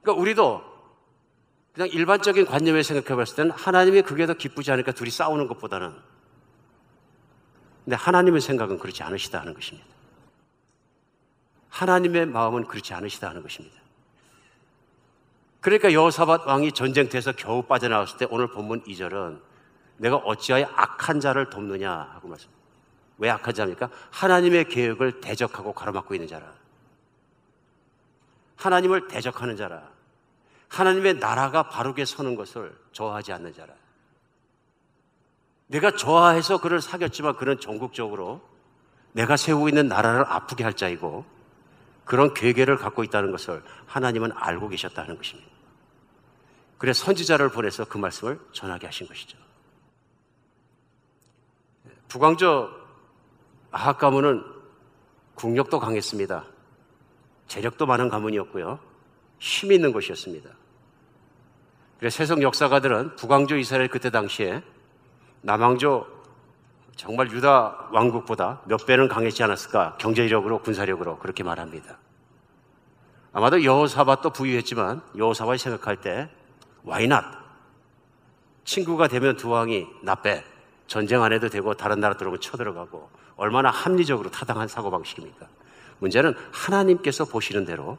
그러니까 0.02 0.20
우리도 0.20 0.62
그냥 1.72 1.88
일반적인 1.88 2.46
관념에 2.46 2.82
생각해 2.82 3.16
봤을 3.16 3.36
때는 3.36 3.50
하나님이 3.50 4.02
그게 4.02 4.26
더 4.26 4.34
기쁘지 4.34 4.70
않으니까 4.70 4.92
둘이 4.92 5.10
싸우는 5.10 5.48
것보다는 5.48 5.94
근데 7.84 7.96
하나님의 7.96 8.40
생각은 8.40 8.78
그렇지 8.78 9.02
않으시다 9.02 9.40
하는 9.40 9.54
것입니다. 9.54 9.86
하나님의 11.68 12.26
마음은 12.26 12.66
그렇지 12.66 12.94
않으시다 12.94 13.28
하는 13.28 13.42
것입니다. 13.42 13.83
그러니까 15.64 15.94
여호사밧 15.94 16.46
왕이 16.46 16.72
전쟁터에서 16.72 17.32
겨우 17.32 17.62
빠져나왔을 17.62 18.18
때 18.18 18.26
오늘 18.28 18.48
본문 18.48 18.84
2절은 18.84 19.40
내가 19.96 20.16
어찌하여 20.16 20.66
악한 20.74 21.20
자를 21.20 21.48
돕느냐 21.48 21.90
하고 21.90 22.28
말씀. 22.28 22.50
왜 23.16 23.30
악한 23.30 23.54
자입니까? 23.54 23.88
하나님의 24.10 24.68
계획을 24.68 25.22
대적하고 25.22 25.72
가로막고 25.72 26.14
있는 26.14 26.28
자라. 26.28 26.52
하나님을 28.56 29.08
대적하는 29.08 29.56
자라. 29.56 29.88
하나님의 30.68 31.14
나라가 31.14 31.62
바르게 31.62 32.04
서는 32.04 32.34
것을 32.36 32.76
좋아하지 32.92 33.32
않는 33.32 33.54
자라. 33.54 33.72
내가 35.68 35.92
좋아해서 35.92 36.60
그를 36.60 36.82
사귀었지만 36.82 37.36
그는 37.36 37.58
전국적으로 37.58 38.42
내가 39.12 39.38
세우고 39.38 39.70
있는 39.70 39.88
나라를 39.88 40.26
아프게 40.28 40.62
할 40.62 40.74
자이고 40.74 41.24
그런 42.04 42.34
괴계를 42.34 42.76
갖고 42.76 43.02
있다는 43.02 43.30
것을 43.30 43.62
하나님은 43.86 44.32
알고 44.34 44.68
계셨다는 44.68 45.16
것입니다. 45.16 45.53
그래서 46.78 47.04
선지자를 47.04 47.50
보내서 47.50 47.84
그 47.84 47.98
말씀을 47.98 48.38
전하게 48.52 48.86
하신 48.86 49.06
것이죠. 49.06 49.38
북왕조 52.08 52.70
아합 53.70 53.98
가문은 53.98 54.44
국력도 55.34 55.80
강했습니다. 55.80 56.44
재력도 57.48 57.86
많은 57.86 58.08
가문이었고요. 58.08 58.78
힘 59.38 59.72
있는 59.72 59.92
것이었습니다. 59.92 60.50
그래서 61.98 62.16
세속 62.16 62.42
역사가들은 62.42 63.16
북왕조 63.16 63.56
이스라엘 63.56 63.88
그때 63.88 64.10
당시에 64.10 64.62
남왕조 65.42 66.06
정말 66.96 67.30
유다 67.30 67.88
왕국보다 67.92 68.62
몇 68.66 68.86
배는 68.86 69.08
강했지 69.08 69.42
않았을까? 69.42 69.96
경제력으로 69.98 70.60
군사력으로 70.60 71.18
그렇게 71.18 71.42
말합니다. 71.42 71.98
아마도 73.32 73.64
여호사밧도 73.64 74.30
부유했지만 74.30 75.02
여호사밧이 75.16 75.58
생각할 75.58 76.00
때 76.00 76.30
why 76.86 77.04
not? 77.04 77.26
친구가 78.64 79.08
되면 79.08 79.36
두 79.36 79.50
왕이 79.50 79.86
나빼 80.02 80.44
전쟁 80.86 81.22
안 81.22 81.32
해도 81.32 81.48
되고 81.48 81.74
다른 81.74 82.00
나라 82.00 82.16
들어오면 82.16 82.40
쳐들어가고 82.40 83.10
얼마나 83.36 83.70
합리적으로 83.70 84.30
타당한 84.30 84.68
사고방식입니까? 84.68 85.48
문제는 85.98 86.34
하나님께서 86.52 87.24
보시는 87.24 87.64
대로 87.64 87.98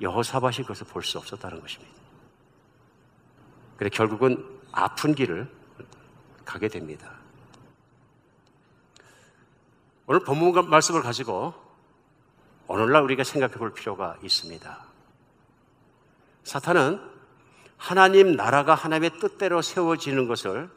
여호사밧이 0.00 0.58
그것을 0.62 0.86
볼 0.86 1.02
수 1.02 1.18
없었다는 1.18 1.60
것입니다. 1.60 1.92
그래 3.76 3.90
결국은 3.90 4.44
아픈 4.72 5.14
길을 5.14 5.48
가게 6.44 6.68
됩니다. 6.68 7.12
오늘 10.06 10.20
본문 10.20 10.68
말씀을 10.68 11.02
가지고 11.02 11.54
오늘날 12.66 13.02
우리가 13.02 13.24
생각해 13.24 13.54
볼 13.54 13.72
필요가 13.72 14.16
있습니다. 14.22 14.78
사탄은 16.44 17.11
하나님 17.82 18.36
나라가 18.36 18.76
하나님의 18.76 19.18
뜻대로 19.18 19.60
세워지는 19.60 20.28
것을 20.28 20.70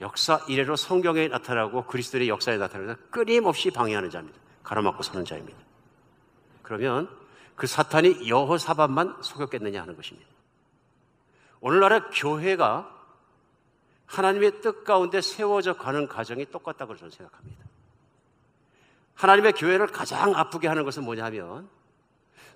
역사 0.00 0.40
이래로 0.48 0.76
성경에 0.76 1.28
나타나고 1.28 1.84
그리스도의 1.84 2.30
역사에 2.30 2.56
나타나서 2.56 2.98
끊임없이 3.10 3.70
방해하는 3.70 4.08
자입니다. 4.08 4.38
가로막고 4.62 5.02
서는 5.02 5.26
자입니다. 5.26 5.58
그러면 6.62 7.14
그 7.54 7.66
사탄이 7.66 8.30
여호사밧만 8.30 9.18
속였겠느냐 9.20 9.82
하는 9.82 9.94
것입니다. 9.94 10.26
오늘날의 11.60 12.00
교회가 12.14 12.96
하나님의 14.06 14.62
뜻 14.62 14.84
가운데 14.84 15.20
세워져 15.20 15.74
가는 15.74 16.08
과정이 16.08 16.46
똑같다고 16.46 16.96
저는 16.96 17.10
생각합니다. 17.10 17.62
하나님의 19.16 19.52
교회를 19.52 19.88
가장 19.88 20.34
아프게 20.34 20.66
하는 20.66 20.84
것은 20.84 21.04
뭐냐면 21.04 21.68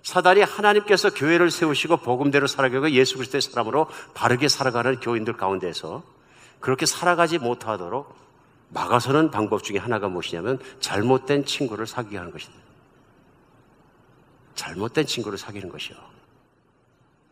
사단이 0.05 0.41
하나님께서 0.41 1.09
교회를 1.09 1.49
세우시고 1.49 1.97
복음대로 1.97 2.45
살아가고 2.45 2.91
예수 2.91 3.15
그리스도의 3.15 3.41
사람으로 3.41 3.87
바르게 4.13 4.47
살아가는 4.47 4.99
교인들 4.99 5.33
가운데서 5.33 6.03
그렇게 6.59 6.85
살아가지 6.85 7.39
못하도록 7.39 8.15
막아서는 8.69 9.31
방법 9.31 9.63
중에 9.63 9.79
하나가 9.79 10.07
무엇이냐면 10.07 10.59
잘못된 10.79 11.45
친구를 11.45 11.87
사귀게 11.87 12.17
하는 12.17 12.31
것입니다. 12.31 12.63
잘못된 14.53 15.07
친구를 15.07 15.39
사귀는 15.39 15.69
것이요. 15.69 15.97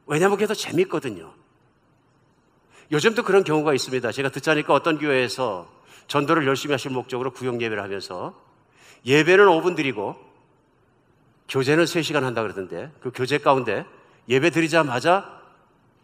왜냐하면 0.08 0.38
그게 0.38 0.48
더 0.48 0.56
재밌거든요. 0.56 1.32
요즘도 2.92 3.22
그런 3.22 3.44
경우가 3.44 3.76
있습니다. 3.76 4.12
제가 4.12 4.30
듣자니까 4.30 4.74
어떤 4.74 4.98
교회에서 4.98 5.70
전도를 6.08 6.48
열심히 6.48 6.74
하실 6.74 6.90
목적으로 6.90 7.34
구역 7.34 7.62
예배를 7.62 7.84
하면서 7.84 8.34
예배는 9.06 9.46
5분 9.46 9.76
드리고 9.76 10.33
교제는 11.50 11.86
3시간 11.86 12.22
한다 12.22 12.42
그러던데 12.42 12.92
그 13.02 13.12
교제 13.14 13.38
가운데 13.38 13.86
예배 14.30 14.52
드리자마자 14.52 15.42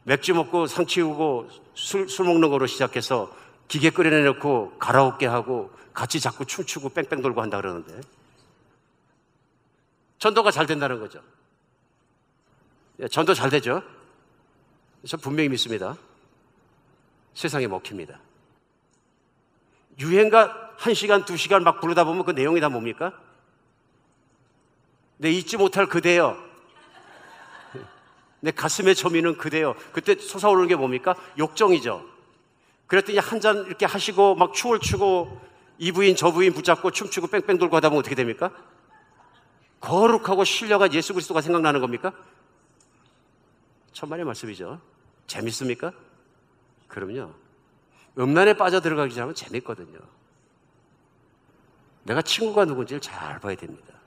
맥주 0.04 0.34
먹고 0.34 0.68
상 0.68 0.86
치우고 0.86 1.50
술, 1.74 2.10
술 2.10 2.26
먹는 2.26 2.50
거로 2.50 2.68
시작해서 2.68 3.34
기계 3.68 3.90
끓여내놓고 3.90 4.78
가라오케 4.80 5.26
하고 5.26 5.72
같이 5.94 6.20
자꾸 6.20 6.46
춤추고 6.46 6.90
뺑뺑 6.90 7.22
돌고 7.22 7.42
한다 7.42 7.58
그러는데 7.58 8.00
전도가 10.18 10.52
잘 10.52 10.66
된다는 10.66 11.00
거죠. 11.00 11.22
예, 13.00 13.08
전도 13.08 13.34
잘 13.34 13.50
되죠? 13.50 13.82
저 15.08 15.18
분명히 15.18 15.50
믿습니다. 15.50 15.96
세상에 17.34 17.68
먹힙니다. 17.68 18.20
유행가 20.00 20.74
한 20.78 20.94
시간, 20.94 21.26
두 21.26 21.38
시간 21.38 21.64
막 21.64 21.80
부르다 21.80 22.04
보면 22.04 22.26
그 22.26 22.32
내용이 22.32 22.60
다 22.60 22.70
뭡니까? 22.70 23.14
내 25.20 25.30
잊지 25.32 25.57
못할 25.57 25.86
그대여. 25.88 26.38
내 28.39 28.51
가슴에 28.51 28.93
저미는 28.93 29.38
그대여. 29.38 29.76
그때 29.91 30.15
솟아오르는 30.15 30.70
게 30.70 30.76
뭡니까? 30.78 31.13
욕정이죠. 31.38 32.05
그랬더니 32.88 33.17
한 33.20 33.41
잔 33.41 33.65
이렇게 33.65 33.86
하시고 33.86 34.36
막 34.36 34.53
춤을 34.53 34.80
추고 34.80 35.39
이 35.78 35.91
부인 35.91 36.15
저 36.15 36.32
부인 36.32 36.53
붙잡고 36.53 36.91
춤추고 36.91 37.28
뺑뺑 37.28 37.57
돌고 37.57 37.76
하다 37.76 37.89
보면 37.89 37.99
어떻게 37.99 38.15
됩니까? 38.15 38.51
거룩하고 39.82 40.45
신령한 40.45 40.93
예수 40.93 41.13
그리스도가 41.13 41.41
생각나는 41.41 41.82
겁니까? 41.82 42.13
천만의 43.91 44.26
말씀이죠. 44.26 44.80
재밌습니까? 45.28 45.91
그럼요. 46.88 47.34
음란에 48.17 48.53
빠져 48.53 48.80
들어가기 48.80 49.13
전에 49.13 49.34
재밌거든요. 49.34 49.99
내가 52.03 52.22
친구가 52.22 52.63
누군지를 52.65 53.01
잘 53.01 53.39
봐야 53.39 53.55
됩니다. 53.55 53.99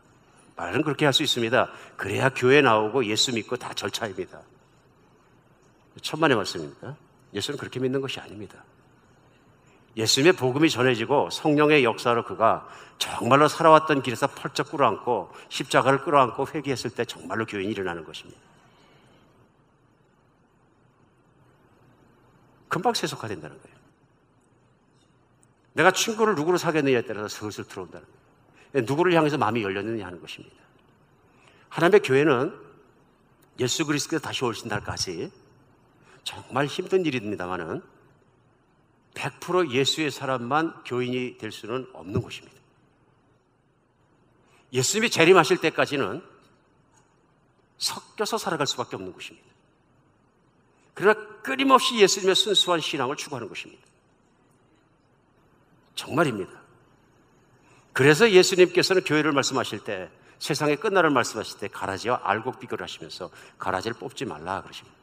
말은 0.62 0.82
그렇게 0.82 1.04
할 1.04 1.12
수 1.12 1.24
있습니다. 1.24 1.70
그래야 1.96 2.28
교회 2.28 2.60
나오고 2.60 3.06
예수 3.06 3.34
믿고 3.34 3.56
다 3.56 3.74
절차입니다. 3.74 4.40
천만의 6.00 6.36
말씀입니다. 6.36 6.96
예수는 7.34 7.58
그렇게 7.58 7.80
믿는 7.80 8.00
것이 8.00 8.20
아닙니다. 8.20 8.62
예수님의 9.96 10.34
복음이 10.34 10.70
전해지고 10.70 11.30
성령의 11.30 11.82
역사로 11.84 12.24
그가 12.24 12.68
정말로 12.98 13.48
살아왔던 13.48 14.02
길에서 14.02 14.28
펄쩍 14.28 14.70
끌어안고 14.70 15.32
십자가를 15.48 16.04
끌어안고 16.04 16.46
회개했을 16.54 16.90
때 16.90 17.04
정말로 17.04 17.44
교인이 17.44 17.70
일어나는 17.72 18.04
것입니다. 18.04 18.40
금방 22.68 22.94
세속화된다는 22.94 23.60
거예요. 23.60 23.76
내가 25.72 25.90
친구를 25.90 26.36
누구로 26.36 26.56
사귀었느냐에 26.56 27.02
따라서 27.02 27.28
슬슬 27.28 27.64
들어온다는 27.64 28.06
거예요. 28.06 28.21
누구를 28.74 29.14
향해서 29.14 29.38
마음이 29.38 29.62
열렸느냐 29.62 30.06
하는 30.06 30.20
것입니다. 30.20 30.56
하나님의 31.68 32.00
교회는 32.00 32.54
예수 33.60 33.84
그리스도께서 33.84 34.22
다시 34.22 34.44
오신 34.44 34.68
날까지 34.68 35.30
정말 36.24 36.66
힘든 36.66 37.04
일입니다만은 37.04 37.82
100% 39.14 39.70
예수의 39.70 40.10
사람만 40.10 40.84
교인이 40.84 41.36
될 41.38 41.52
수는 41.52 41.86
없는 41.92 42.22
것입니다. 42.22 42.56
예수님이 44.72 45.10
재림하실 45.10 45.58
때까지는 45.58 46.22
섞여서 47.76 48.38
살아갈 48.38 48.66
수밖에 48.66 48.96
없는 48.96 49.12
것입니다. 49.12 49.46
그러나 50.94 51.20
끊임없이 51.42 51.98
예수님의 52.00 52.34
순수한 52.36 52.80
신앙을 52.80 53.16
추구하는 53.16 53.48
것입니다. 53.48 53.82
정말입니다. 55.94 56.61
그래서 57.92 58.30
예수님께서는 58.30 59.04
교회를 59.04 59.32
말씀하실 59.32 59.84
때 59.84 60.10
세상의 60.38 60.76
끝날을 60.76 61.10
말씀하실 61.10 61.58
때 61.58 61.68
가라지와 61.68 62.20
알곡 62.24 62.58
비교를 62.58 62.82
하시면서 62.82 63.30
가라지를 63.58 63.96
뽑지 63.98 64.24
말라 64.24 64.62
그러십니다. 64.62 64.96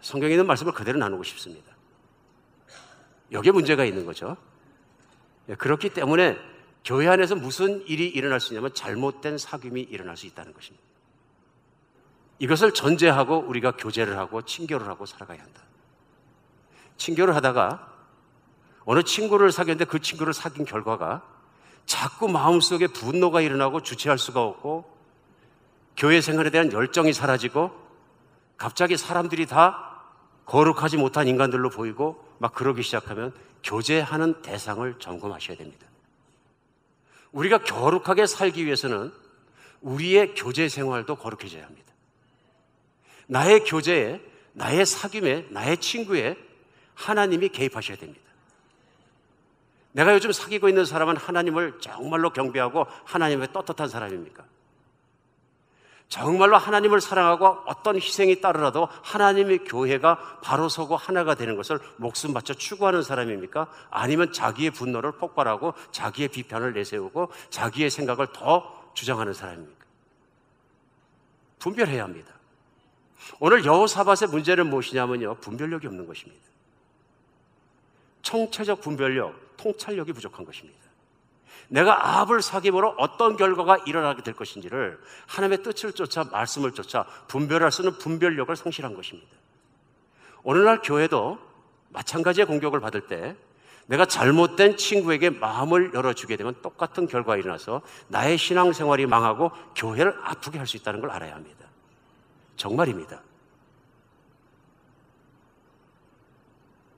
성경에 0.00 0.32
있는 0.32 0.46
말씀을 0.46 0.72
그대로 0.72 0.98
나누고 0.98 1.22
싶습니다. 1.24 1.72
여기에 3.32 3.52
문제가 3.52 3.84
있는 3.84 4.04
거죠. 4.04 4.36
예, 5.48 5.54
그렇기 5.54 5.90
때문에 5.90 6.38
교회 6.84 7.08
안에서 7.08 7.34
무슨 7.34 7.86
일이 7.86 8.08
일어날 8.08 8.40
수 8.40 8.52
있냐면 8.52 8.74
잘못된 8.74 9.36
사귐이 9.36 9.90
일어날 9.90 10.16
수 10.16 10.26
있다는 10.26 10.52
것입니다. 10.52 10.84
이것을 12.38 12.74
전제하고 12.74 13.38
우리가 13.38 13.76
교제를 13.76 14.18
하고 14.18 14.42
친교를 14.42 14.86
하고 14.88 15.06
살아가야 15.06 15.40
한다. 15.40 15.62
친교를 16.96 17.34
하다가 17.36 17.93
어느 18.84 19.02
친구를 19.02 19.50
사귀었는데 19.52 19.86
그 19.86 20.00
친구를 20.00 20.32
사귄 20.32 20.64
결과가 20.64 21.22
자꾸 21.86 22.28
마음속에 22.28 22.86
분노가 22.86 23.40
일어나고 23.40 23.82
주체할 23.82 24.18
수가 24.18 24.42
없고 24.42 24.92
교회 25.96 26.20
생활에 26.20 26.50
대한 26.50 26.72
열정이 26.72 27.12
사라지고 27.12 27.70
갑자기 28.56 28.96
사람들이 28.96 29.46
다 29.46 30.02
거룩하지 30.46 30.96
못한 30.96 31.28
인간들로 31.28 31.70
보이고 31.70 32.24
막 32.38 32.54
그러기 32.54 32.82
시작하면 32.82 33.32
교제하는 33.62 34.42
대상을 34.42 34.98
점검하셔야 34.98 35.56
됩니다. 35.56 35.86
우리가 37.32 37.58
거룩하게 37.58 38.26
살기 38.26 38.64
위해서는 38.64 39.12
우리의 39.80 40.34
교제 40.34 40.68
생활도 40.68 41.16
거룩해져야 41.16 41.64
합니다. 41.64 41.92
나의 43.26 43.64
교제에, 43.64 44.20
나의 44.52 44.84
사귐에, 44.84 45.50
나의 45.50 45.78
친구에 45.78 46.36
하나님이 46.94 47.48
개입하셔야 47.48 47.96
됩니다. 47.96 48.23
내가 49.94 50.12
요즘 50.12 50.32
사귀고 50.32 50.68
있는 50.68 50.84
사람은 50.84 51.16
하나님을 51.16 51.78
정말로 51.80 52.30
경배하고 52.30 52.86
하나님의 53.04 53.52
떳떳한 53.52 53.88
사람입니까? 53.88 54.44
정말로 56.08 56.56
하나님을 56.56 57.00
사랑하고 57.00 57.62
어떤 57.66 57.96
희생이 57.96 58.40
따르라도 58.40 58.88
하나님의 59.02 59.58
교회가 59.58 60.40
바로 60.42 60.68
서고 60.68 60.96
하나가 60.96 61.36
되는 61.36 61.56
것을 61.56 61.78
목숨 61.96 62.34
바쳐 62.34 62.54
추구하는 62.54 63.02
사람입니까? 63.02 63.68
아니면 63.90 64.32
자기의 64.32 64.72
분노를 64.72 65.12
폭발하고 65.12 65.74
자기의 65.92 66.28
비판을 66.28 66.72
내세우고 66.72 67.30
자기의 67.50 67.88
생각을 67.88 68.28
더 68.32 68.90
주장하는 68.94 69.32
사람입니까? 69.32 69.84
분별해야 71.60 72.02
합니다. 72.02 72.34
오늘 73.38 73.64
여호사밧의 73.64 74.28
문제는 74.28 74.68
무엇이냐면요. 74.68 75.36
분별력이 75.36 75.86
없는 75.86 76.06
것입니다. 76.08 76.42
총체적 78.22 78.80
분별력, 78.80 79.43
통찰력이 79.56 80.12
부족한 80.12 80.44
것입니다. 80.44 80.78
내가 81.68 82.06
아합을 82.06 82.40
사귐으로 82.40 82.94
어떤 82.98 83.36
결과가 83.36 83.78
일어나게 83.86 84.22
될 84.22 84.34
것인지를 84.34 85.00
하나님의 85.26 85.62
뜻을 85.62 85.92
쫓아 85.92 86.24
말씀을 86.24 86.72
쫓아 86.72 87.04
분별할 87.28 87.72
수 87.72 87.82
있는 87.82 87.98
분별력을 87.98 88.54
상실한 88.54 88.94
것입니다. 88.94 89.30
오늘날 90.42 90.82
교회도 90.82 91.38
마찬가지의 91.90 92.46
공격을 92.46 92.80
받을 92.80 93.06
때 93.06 93.34
내가 93.86 94.06
잘못된 94.06 94.76
친구에게 94.76 95.30
마음을 95.30 95.92
열어주게 95.94 96.36
되면 96.36 96.54
똑같은 96.62 97.06
결과가 97.06 97.36
일어나서 97.36 97.82
나의 98.08 98.38
신앙생활이 98.38 99.06
망하고 99.06 99.50
교회를 99.74 100.18
아프게 100.22 100.58
할 100.58 100.66
수 100.66 100.76
있다는 100.76 101.00
걸 101.00 101.10
알아야 101.10 101.34
합니다. 101.34 101.66
정말입니다. 102.56 103.20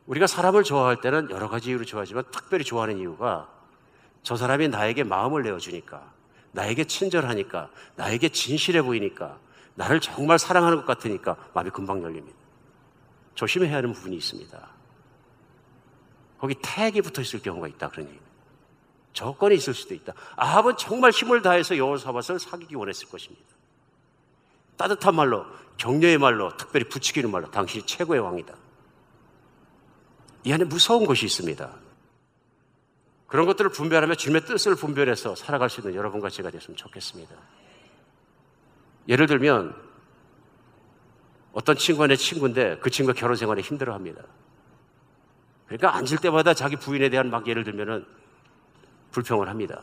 우리가 0.06 0.26
사람을 0.26 0.62
좋아할 0.62 1.00
때는 1.00 1.30
여러 1.30 1.48
가지 1.48 1.70
이유로 1.70 1.84
좋아하지만 1.84 2.24
특별히 2.30 2.64
좋아하는 2.64 2.98
이유가 2.98 3.48
저 4.22 4.36
사람이 4.36 4.68
나에게 4.68 5.04
마음을 5.04 5.42
내어주니까, 5.42 6.02
나에게 6.52 6.84
친절하니까, 6.84 7.70
나에게 7.94 8.28
진실해 8.30 8.82
보이니까, 8.82 9.38
나를 9.74 10.00
정말 10.00 10.38
사랑하는 10.38 10.78
것 10.78 10.86
같으니까 10.86 11.36
마음이 11.54 11.70
금방 11.70 12.02
열립니다. 12.02 12.36
조심해야 13.34 13.76
하는 13.76 13.92
부분이 13.92 14.16
있습니다. 14.16 14.68
거기 16.38 16.54
태기 16.60 17.02
붙어 17.02 17.22
있을 17.22 17.40
경우가 17.40 17.68
있다 17.68 17.88
그런 17.90 18.06
얘기입니다. 18.06 18.26
조건이 19.12 19.54
있을 19.54 19.74
수도 19.74 19.94
있다. 19.94 20.12
아합은 20.36 20.76
정말 20.76 21.10
힘을 21.10 21.42
다해서 21.42 21.76
여호사밧을 21.76 22.38
사귀기 22.38 22.74
원했을 22.74 23.08
것입니다. 23.08 23.46
따뜻한 24.76 25.14
말로, 25.14 25.46
격려의 25.78 26.18
말로, 26.18 26.54
특별히 26.56 26.88
부추기는 26.88 27.30
말로 27.30 27.50
당신이 27.50 27.86
최고의 27.86 28.20
왕이다. 28.20 28.54
이 30.46 30.52
안에 30.52 30.62
무서운 30.62 31.06
것이 31.06 31.26
있습니다. 31.26 31.68
그런 33.26 33.46
것들을 33.46 33.68
분별하며 33.72 34.14
주님의 34.14 34.44
뜻을 34.44 34.76
분별해서 34.76 35.34
살아갈 35.34 35.68
수 35.68 35.80
있는 35.80 35.96
여러분과 35.96 36.30
제가 36.30 36.52
됐으면 36.52 36.76
좋겠습니다. 36.76 37.34
예를 39.08 39.26
들면 39.26 39.74
어떤 41.52 41.76
친구가 41.76 42.06
내 42.06 42.14
친구인데 42.14 42.78
그 42.78 42.90
친구가 42.90 43.18
결혼 43.18 43.34
생활에 43.34 43.60
힘들어 43.60 43.92
합니다. 43.92 44.22
그러니까 45.66 45.96
앉을 45.96 46.18
때마다 46.18 46.54
자기 46.54 46.76
부인에 46.76 47.08
대한 47.08 47.28
막 47.28 47.48
예를 47.48 47.64
들면은 47.64 48.06
불평을 49.10 49.48
합니다. 49.48 49.82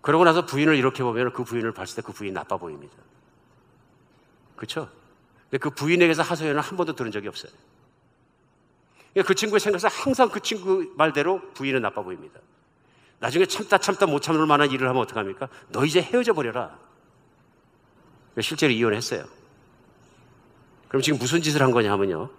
그러고 0.00 0.24
나서 0.24 0.44
부인을 0.44 0.74
이렇게 0.74 1.04
보면 1.04 1.32
그 1.32 1.44
부인을 1.44 1.70
봤을 1.72 1.94
때 1.94 2.02
그 2.02 2.12
부인이 2.12 2.34
나빠 2.34 2.56
보입니다. 2.56 2.96
그렇죠? 4.56 4.90
근데 5.42 5.58
그 5.58 5.70
부인에게서 5.70 6.22
하소연을 6.22 6.60
한 6.60 6.76
번도 6.76 6.94
들은 6.94 7.12
적이 7.12 7.28
없어요. 7.28 7.52
그 9.26 9.34
친구의 9.34 9.60
생각에서 9.60 9.88
항상 9.88 10.28
그 10.28 10.40
친구 10.40 10.92
말대로 10.96 11.40
부인은 11.54 11.82
나빠 11.82 12.02
보입니다. 12.02 12.40
나중에 13.20 13.46
참다 13.46 13.78
참다 13.78 14.06
못 14.06 14.20
참을 14.20 14.46
만한 14.46 14.70
일을 14.70 14.88
하면 14.88 15.02
어떡합니까? 15.02 15.48
너 15.70 15.84
이제 15.84 16.00
헤어져 16.00 16.32
버려라. 16.32 16.78
실제로 18.40 18.72
이혼했어요. 18.72 19.24
그럼 20.88 21.02
지금 21.02 21.18
무슨 21.18 21.42
짓을 21.42 21.62
한 21.62 21.70
거냐 21.70 21.90
하면요. 21.92 22.30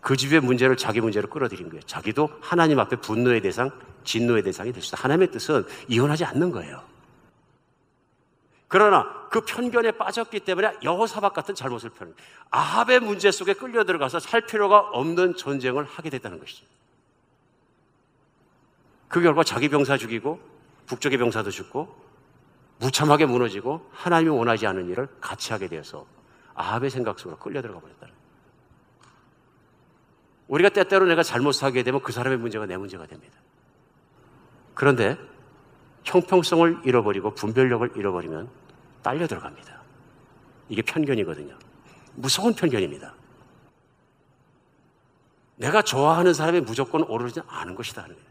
그 0.00 0.16
집의 0.16 0.40
문제를 0.40 0.76
자기 0.76 1.00
문제로 1.00 1.28
끌어들인 1.28 1.68
거예요. 1.68 1.82
자기도 1.82 2.28
하나님 2.40 2.78
앞에 2.78 2.96
분노의 2.96 3.40
대상, 3.40 3.70
진노의 4.04 4.42
대상이 4.42 4.70
있다. 4.70 4.80
하나님의 4.92 5.30
뜻은 5.32 5.64
이혼하지 5.88 6.24
않는 6.24 6.50
거예요. 6.52 6.82
그러나 8.68 9.28
그 9.30 9.42
편견에 9.42 9.92
빠졌기 9.92 10.40
때문에 10.40 10.78
여호사박 10.82 11.34
같은 11.34 11.54
잘못을 11.54 11.90
펴는 11.90 12.14
아합의 12.50 13.00
문제 13.00 13.30
속에 13.30 13.54
끌려 13.54 13.84
들어가서 13.84 14.18
살 14.18 14.40
필요가 14.40 14.80
없는 14.80 15.36
전쟁을 15.36 15.84
하게 15.84 16.10
됐다는 16.10 16.38
것이죠. 16.38 16.64
그 19.08 19.20
결과 19.20 19.44
자기 19.44 19.68
병사 19.68 19.96
죽이고 19.96 20.40
북쪽의 20.86 21.18
병사도 21.18 21.50
죽고 21.50 22.06
무참하게 22.78 23.26
무너지고 23.26 23.88
하나님이 23.92 24.30
원하지 24.30 24.66
않은 24.66 24.88
일을 24.90 25.08
같이 25.20 25.52
하게 25.52 25.68
되어서 25.68 26.06
아합의 26.54 26.90
생각 26.90 27.18
속으로 27.18 27.38
끌려 27.38 27.62
들어가 27.62 27.80
버렸다는 27.80 28.14
우리가 30.48 30.68
때때로 30.70 31.06
내가 31.06 31.22
잘못 31.22 31.52
사게 31.52 31.82
되면 31.82 32.02
그 32.02 32.12
사람의 32.12 32.38
문제가 32.38 32.66
내 32.66 32.76
문제가 32.76 33.06
됩니다. 33.06 33.34
그런데 34.74 35.18
형평성을 36.06 36.82
잃어버리고 36.84 37.34
분별력을 37.34 37.92
잃어버리면 37.96 38.48
딸려 39.02 39.26
들어갑니다. 39.26 39.82
이게 40.68 40.80
편견이거든요. 40.82 41.58
무서운 42.14 42.54
편견입니다. 42.54 43.12
내가 45.56 45.82
좋아하는 45.82 46.32
사람이 46.32 46.60
무조건 46.60 47.02
오르지 47.02 47.40
않은 47.46 47.74
것이다 47.74 48.04
하는 48.04 48.14
거예요. 48.14 48.28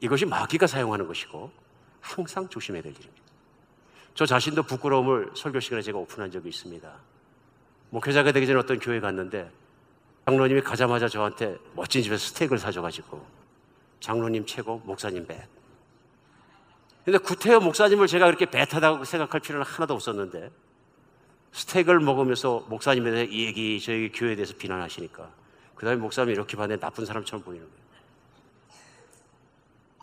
이것이 0.00 0.24
마귀가 0.24 0.66
사용하는 0.66 1.06
것이고 1.06 1.50
항상 2.00 2.48
조심해야 2.48 2.82
될 2.82 2.92
일입니다. 2.92 3.22
저 4.14 4.26
자신도 4.26 4.64
부끄러움을 4.64 5.30
설교 5.34 5.60
시간에 5.60 5.82
제가 5.82 5.98
오픈한 5.98 6.30
적이 6.30 6.48
있습니다. 6.48 6.92
목회자가 7.90 8.32
되기 8.32 8.46
전에 8.46 8.58
어떤 8.58 8.78
교회 8.78 9.00
갔는데 9.00 9.50
장로님이 10.26 10.62
가자마자 10.62 11.08
저한테 11.08 11.58
멋진 11.74 12.02
집에서 12.02 12.26
스테이크를 12.28 12.58
사줘가지고 12.58 13.24
장로님 14.00 14.46
최고, 14.46 14.78
목사님 14.84 15.26
배. 15.26 15.46
근데 17.04 17.18
구태여 17.18 17.60
목사님을 17.60 18.06
제가 18.06 18.26
그렇게 18.26 18.46
배타다고 18.46 19.04
생각할 19.04 19.40
필요는 19.40 19.66
하나도 19.66 19.94
없었는데 19.94 20.50
스테이크를 21.52 22.00
먹으면서 22.00 22.64
목사님에 22.68 23.10
대해 23.10 23.24
이 23.24 23.44
얘기 23.44 23.80
저희 23.80 24.10
교회에 24.12 24.36
대해서 24.36 24.54
비난하시니까 24.56 25.30
그 25.74 25.84
다음에 25.84 26.00
목사님이 26.00 26.32
이렇게 26.34 26.56
봤는데 26.56 26.80
나쁜 26.80 27.04
사람처럼 27.04 27.42
보이는 27.42 27.66
거예요. 27.66 27.82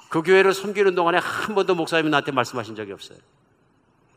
그 0.09 0.21
교회를 0.23 0.53
섬기는 0.53 0.95
동안에 0.95 1.19
한 1.19 1.55
번도 1.55 1.75
목사님이 1.75 2.09
나한테 2.09 2.31
말씀하신 2.31 2.75
적이 2.75 2.93
없어요. 2.93 3.17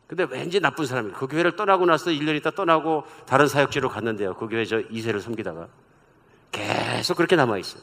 근데 0.07 0.25
왠지 0.25 0.59
나쁜 0.59 0.85
사람이에요. 0.85 1.15
그 1.15 1.27
교회를 1.27 1.55
떠나고 1.55 1.85
나서 1.85 2.11
1년 2.11 2.35
있다 2.37 2.51
떠나고 2.51 3.05
다른 3.25 3.47
사역지로 3.47 3.89
갔는데요. 3.89 4.35
그 4.35 4.47
교회 4.47 4.65
저 4.65 4.77
2세를 4.77 5.21
섬기다가 5.21 5.69
계속 6.51 7.15
그렇게 7.15 7.35
남아있어요. 7.35 7.81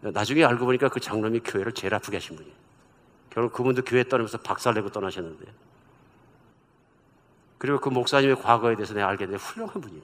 나중에 0.00 0.44
알고 0.44 0.64
보니까 0.64 0.88
그 0.88 1.00
장로님이 1.00 1.40
교회를 1.40 1.72
제일 1.72 1.94
아프게 1.94 2.18
하신 2.18 2.36
분이에요. 2.36 2.65
결국 3.36 3.52
그분도 3.52 3.82
교회 3.82 4.02
떠나면서 4.02 4.38
박살내고 4.38 4.88
떠나셨는데. 4.92 5.44
그리고 7.58 7.78
그 7.80 7.90
목사님의 7.90 8.36
과거에 8.36 8.76
대해서 8.76 8.94
내가 8.94 9.08
알게 9.08 9.26
됐는데 9.26 9.44
훌륭한 9.44 9.78
분이에요. 9.78 10.02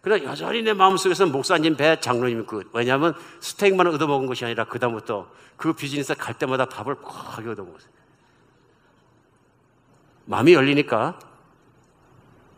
그러나 0.00 0.22
여전히 0.22 0.62
내 0.62 0.72
마음속에서는 0.72 1.32
목사님 1.32 1.76
배 1.76 1.98
장로님 1.98 2.46
그 2.46 2.70
왜냐하면 2.72 3.14
스테이크만 3.40 3.88
얻어먹은 3.88 4.28
것이 4.28 4.44
아니라 4.44 4.62
그다음부터 4.66 5.28
그 5.56 5.72
비즈니스 5.72 6.14
갈 6.14 6.38
때마다 6.38 6.66
밥을 6.66 7.02
꽉하게 7.02 7.48
얻어먹었어요. 7.50 7.90
마음이 10.26 10.54
열리니까 10.54 11.18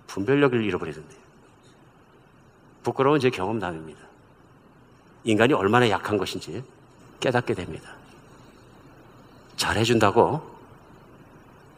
분별력을 0.08 0.62
잃어버리던데요. 0.62 1.20
부끄러운 2.82 3.18
제 3.18 3.30
경험담입니다. 3.30 3.98
인간이 5.24 5.54
얼마나 5.54 5.88
약한 5.88 6.18
것인지 6.18 6.62
깨닫게 7.20 7.54
됩니다. 7.54 7.99
잘해준다고 9.60 10.40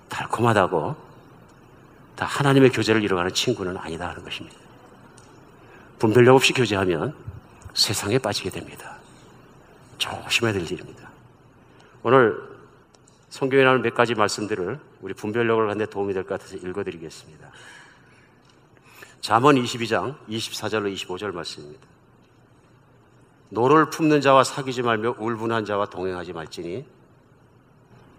달콤하다고 0.09 0.95
다 2.15 2.27
하나님의 2.27 2.71
교제를 2.71 3.03
이뤄가는 3.03 3.35
친구는 3.35 3.77
아니다 3.77 4.09
하는 4.09 4.23
것입니다. 4.23 4.57
분별력 5.99 6.37
없이 6.37 6.53
교제하면 6.53 7.13
세상에 7.75 8.19
빠지게 8.19 8.51
됩니다. 8.51 8.99
조심해야 9.99 10.53
될 10.53 10.63
일입니다. 10.63 11.11
오늘 12.05 12.41
성경에 13.31 13.65
나오는 13.65 13.83
몇 13.83 13.95
가지 13.95 14.15
말씀들을 14.15 14.79
우리 15.01 15.15
분별력을 15.15 15.67
갖는 15.67 15.85
데 15.85 15.91
도움이 15.91 16.15
될 16.15 16.23
것 16.23 16.39
같아서 16.39 16.57
읽어드리겠습니다. 16.57 17.51
잠언 19.21 19.57
22장 19.57 20.15
24절로 20.29 20.95
25절 20.95 21.33
말씀입니다. 21.33 21.85
노를 23.49 23.91
품는 23.91 24.21
자와 24.21 24.45
사귀지 24.45 24.83
말며 24.83 25.17
울분한 25.19 25.65
자와 25.65 25.87
동행하지 25.87 26.33
말지니 26.33 27.02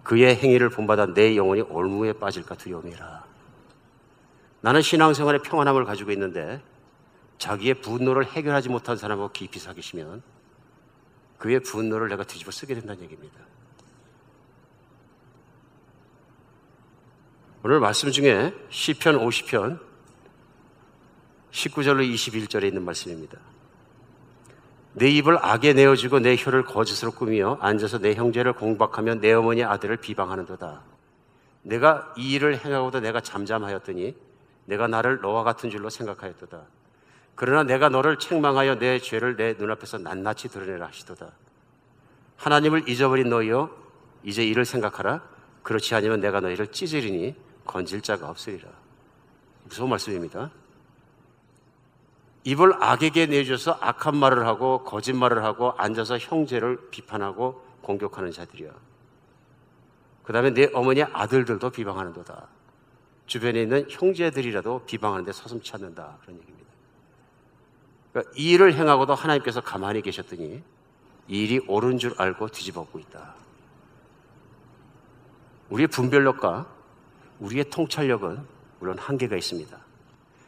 그의 0.04 0.36
행위를 0.36 0.68
본받아 0.68 1.14
네 1.14 1.34
영혼이 1.34 1.62
올무에 1.62 2.12
빠질까 2.12 2.54
두려움이라. 2.56 3.24
나는 4.60 4.82
신앙생활에 4.82 5.38
평안함을 5.38 5.84
가지고 5.84 6.12
있는데 6.12 6.62
자기의 7.38 7.74
분노를 7.80 8.26
해결하지 8.26 8.68
못한 8.68 8.96
사람하고 8.96 9.32
깊이 9.32 9.58
사귀시면 9.58 10.22
그의 11.38 11.60
분노를 11.60 12.08
내가 12.08 12.22
뒤집어 12.24 12.50
쓰게 12.50 12.74
된다는 12.74 13.02
얘기입니다. 13.02 13.34
오늘 17.62 17.80
말씀 17.80 18.10
중에 18.10 18.54
시편 18.68 19.18
50편 19.18 19.80
19절로 21.50 22.14
21절에 22.14 22.64
있는 22.64 22.84
말씀입니다. 22.84 23.38
내 24.96 25.08
입을 25.10 25.38
악에 25.44 25.72
내어주고 25.72 26.20
내 26.20 26.36
혀를 26.36 26.64
거짓으로 26.64 27.10
꾸미며 27.10 27.58
앉아서 27.60 27.98
내 27.98 28.14
형제를 28.14 28.52
공박하며 28.52 29.16
내 29.16 29.32
어머니 29.32 29.64
아들을 29.64 29.96
비방하는도다. 29.96 30.82
내가 31.62 32.14
이 32.16 32.34
일을 32.34 32.64
행하고도 32.64 33.00
내가 33.00 33.20
잠잠하였더니 33.20 34.16
내가 34.66 34.86
나를 34.86 35.20
너와 35.20 35.42
같은 35.42 35.68
줄로 35.68 35.90
생각하였도다. 35.90 36.62
그러나 37.34 37.64
내가 37.64 37.88
너를 37.88 38.18
책망하여 38.20 38.78
내 38.78 39.00
죄를 39.00 39.36
내 39.36 39.54
눈앞에서 39.54 39.98
낱낱이 39.98 40.48
드러내라 40.48 40.86
하시도다. 40.86 41.32
하나님을 42.36 42.88
잊어버린 42.88 43.28
너희여 43.28 43.70
이제 44.22 44.44
이를 44.44 44.64
생각하라. 44.64 45.22
그렇지 45.64 45.94
않으면 45.96 46.20
내가 46.20 46.38
너희를 46.40 46.68
찢으리니 46.68 47.34
건질 47.66 48.00
자가 48.00 48.28
없으리라. 48.28 48.68
무서운 49.64 49.90
말씀입니다. 49.90 50.50
입을 52.44 52.82
악에게 52.82 53.26
내줘서 53.26 53.78
악한 53.80 54.16
말을 54.16 54.46
하고 54.46 54.84
거짓말을 54.84 55.44
하고 55.44 55.72
앉아서 55.78 56.18
형제를 56.18 56.90
비판하고 56.90 57.64
공격하는 57.80 58.32
자들이야. 58.32 58.70
그 60.22 60.32
다음에 60.32 60.52
내 60.52 60.70
어머니 60.74 61.02
아들들도 61.02 61.70
비방하는도다. 61.70 62.48
주변에 63.26 63.62
있는 63.62 63.86
형제들이라도 63.88 64.82
비방하는데 64.86 65.32
서슴치 65.32 65.72
않는다. 65.74 66.18
그런 66.22 66.36
얘기입니다. 66.38 66.68
그러니까 68.12 68.32
이 68.36 68.52
일을 68.52 68.74
행하고도 68.74 69.14
하나님께서 69.14 69.62
가만히 69.62 70.02
계셨더니 70.02 70.62
이 71.28 71.44
일이 71.44 71.60
옳은 71.66 71.96
줄 71.98 72.14
알고 72.18 72.48
뒤집어엎고 72.48 72.98
있다. 72.98 73.34
우리의 75.70 75.88
분별력과 75.88 76.66
우리의 77.40 77.70
통찰력은 77.70 78.46
물론 78.80 78.98
한계가 78.98 79.34
있습니다. 79.34 79.76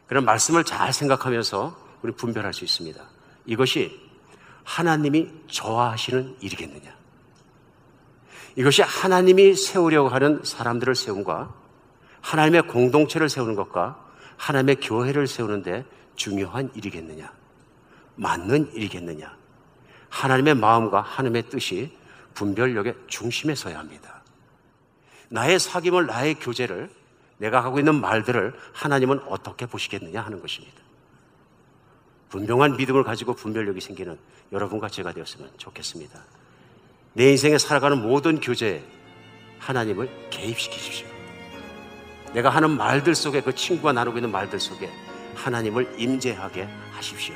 그런 0.05 0.25
말씀을 0.25 0.63
잘 0.63 0.93
생각하면서 0.93 1.86
우리 2.01 2.11
분별할 2.11 2.53
수 2.53 2.63
있습니다. 2.63 3.03
이것이 3.45 3.99
하나님이 4.63 5.31
좋아하시는 5.47 6.37
일이겠느냐? 6.41 6.95
이것이 8.55 8.81
하나님이 8.81 9.53
세우려고 9.53 10.09
하는 10.09 10.41
사람들을 10.43 10.95
세움과 10.95 11.53
하나님의 12.21 12.63
공동체를 12.63 13.29
세우는 13.29 13.55
것과 13.55 14.03
하나님의 14.35 14.77
교회를 14.77 15.27
세우는데 15.27 15.85
중요한 16.15 16.71
일이겠느냐? 16.75 17.31
맞는 18.15 18.73
일이겠느냐? 18.73 19.37
하나님의 20.09 20.55
마음과 20.55 21.01
하나님의 21.01 21.49
뜻이 21.49 21.95
분별력의 22.33 22.95
중심에 23.07 23.55
서야 23.55 23.79
합니다. 23.79 24.21
나의 25.29 25.59
사귐을, 25.59 26.05
나의 26.05 26.35
교제를, 26.35 26.89
내가 27.37 27.63
하고 27.63 27.79
있는 27.79 28.01
말들을 28.01 28.53
하나님은 28.73 29.19
어떻게 29.27 29.65
보시겠느냐 29.65 30.21
하는 30.21 30.41
것입니다. 30.41 30.86
분명한 32.29 32.77
믿음을 32.77 33.03
가지고 33.03 33.33
분별력이 33.33 33.81
생기는 33.81 34.17
여러분과 34.51 34.89
제가 34.89 35.13
되었으면 35.13 35.49
좋겠습니다. 35.57 36.19
내 37.13 37.31
인생에 37.31 37.57
살아가는 37.57 38.01
모든 38.01 38.39
교제에 38.39 38.83
하나님을 39.59 40.09
개입시키십시오. 40.29 41.07
내가 42.33 42.49
하는 42.49 42.71
말들 42.77 43.15
속에 43.15 43.41
그 43.41 43.55
친구가 43.55 43.93
나누고 43.93 44.17
있는 44.17 44.31
말들 44.31 44.59
속에 44.59 44.89
하나님을 45.35 45.95
임재하게 45.97 46.67
하십시오. 46.93 47.35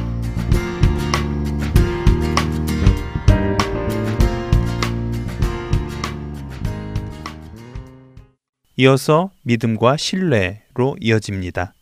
이어서 8.81 9.29
믿음과 9.43 9.95
신뢰로 9.95 10.95
이어집니다. 10.99 11.75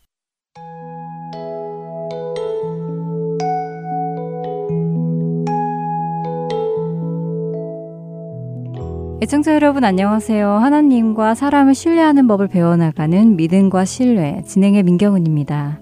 애청자 9.22 9.54
여러분 9.54 9.84
안녕하세요. 9.84 10.46
하나님과 10.46 11.34
사람을 11.34 11.74
신뢰하는 11.74 12.28
법을 12.28 12.48
배워나가는 12.48 13.34
믿음과 13.34 13.86
신뢰 13.86 14.42
진행의 14.46 14.82
민경은입니다. 14.82 15.80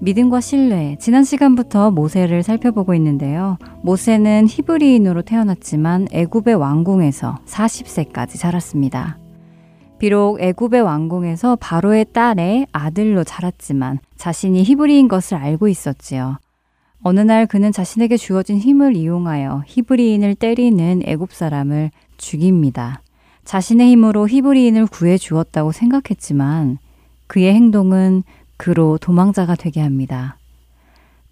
믿음과 0.00 0.40
신뢰 0.40 0.96
지난 0.98 1.24
시간부터 1.24 1.90
모세를 1.90 2.42
살펴보고 2.42 2.94
있는데요. 2.94 3.58
모세는 3.82 4.46
히브리인으로 4.48 5.20
태어났지만 5.20 6.08
애굽의 6.10 6.54
왕궁에서 6.54 7.40
40세까지 7.44 8.40
자랐습니다. 8.40 9.18
비록 9.98 10.40
애굽의 10.40 10.82
왕궁에서 10.82 11.56
바로의 11.56 12.06
딸의 12.12 12.66
아들로 12.72 13.24
자랐지만 13.24 13.98
자신이 14.16 14.62
히브리인 14.62 15.08
것을 15.08 15.36
알고 15.36 15.68
있었지요. 15.68 16.38
어느 17.02 17.20
날 17.20 17.46
그는 17.46 17.72
자신에게 17.72 18.16
주어진 18.16 18.58
힘을 18.58 18.96
이용하여 18.96 19.62
히브리인을 19.66 20.34
때리는 20.34 21.02
애굽 21.04 21.32
사람을 21.32 21.90
죽입니다. 22.16 23.02
자신의 23.44 23.90
힘으로 23.90 24.28
히브리인을 24.28 24.86
구해 24.86 25.16
주었다고 25.16 25.72
생각했지만 25.72 26.78
그의 27.26 27.54
행동은 27.54 28.24
그로 28.56 28.98
도망자가 28.98 29.54
되게 29.54 29.80
합니다. 29.80 30.36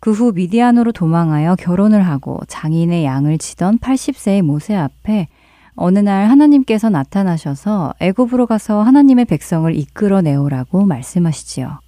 그 0.05 0.13
후 0.13 0.33
미디안으로 0.33 0.93
도망하여 0.93 1.57
결혼을 1.57 2.07
하고 2.07 2.39
장인의 2.47 3.07
양을 3.07 3.39
치던 3.39 3.79
80세의 3.79 4.43
모세 4.43 4.75
앞에 4.75 5.29
어느 5.77 5.99
날 5.99 6.31
하나님께서 6.31 6.89
나타나셔서 6.89 7.95
애굽으로 8.01 8.47
가서 8.47 8.83
하나님의 8.83 9.25
백성을 9.25 9.75
이끌어 9.75 10.21
내오라고 10.21 10.85
말씀하시지요. 10.85 11.81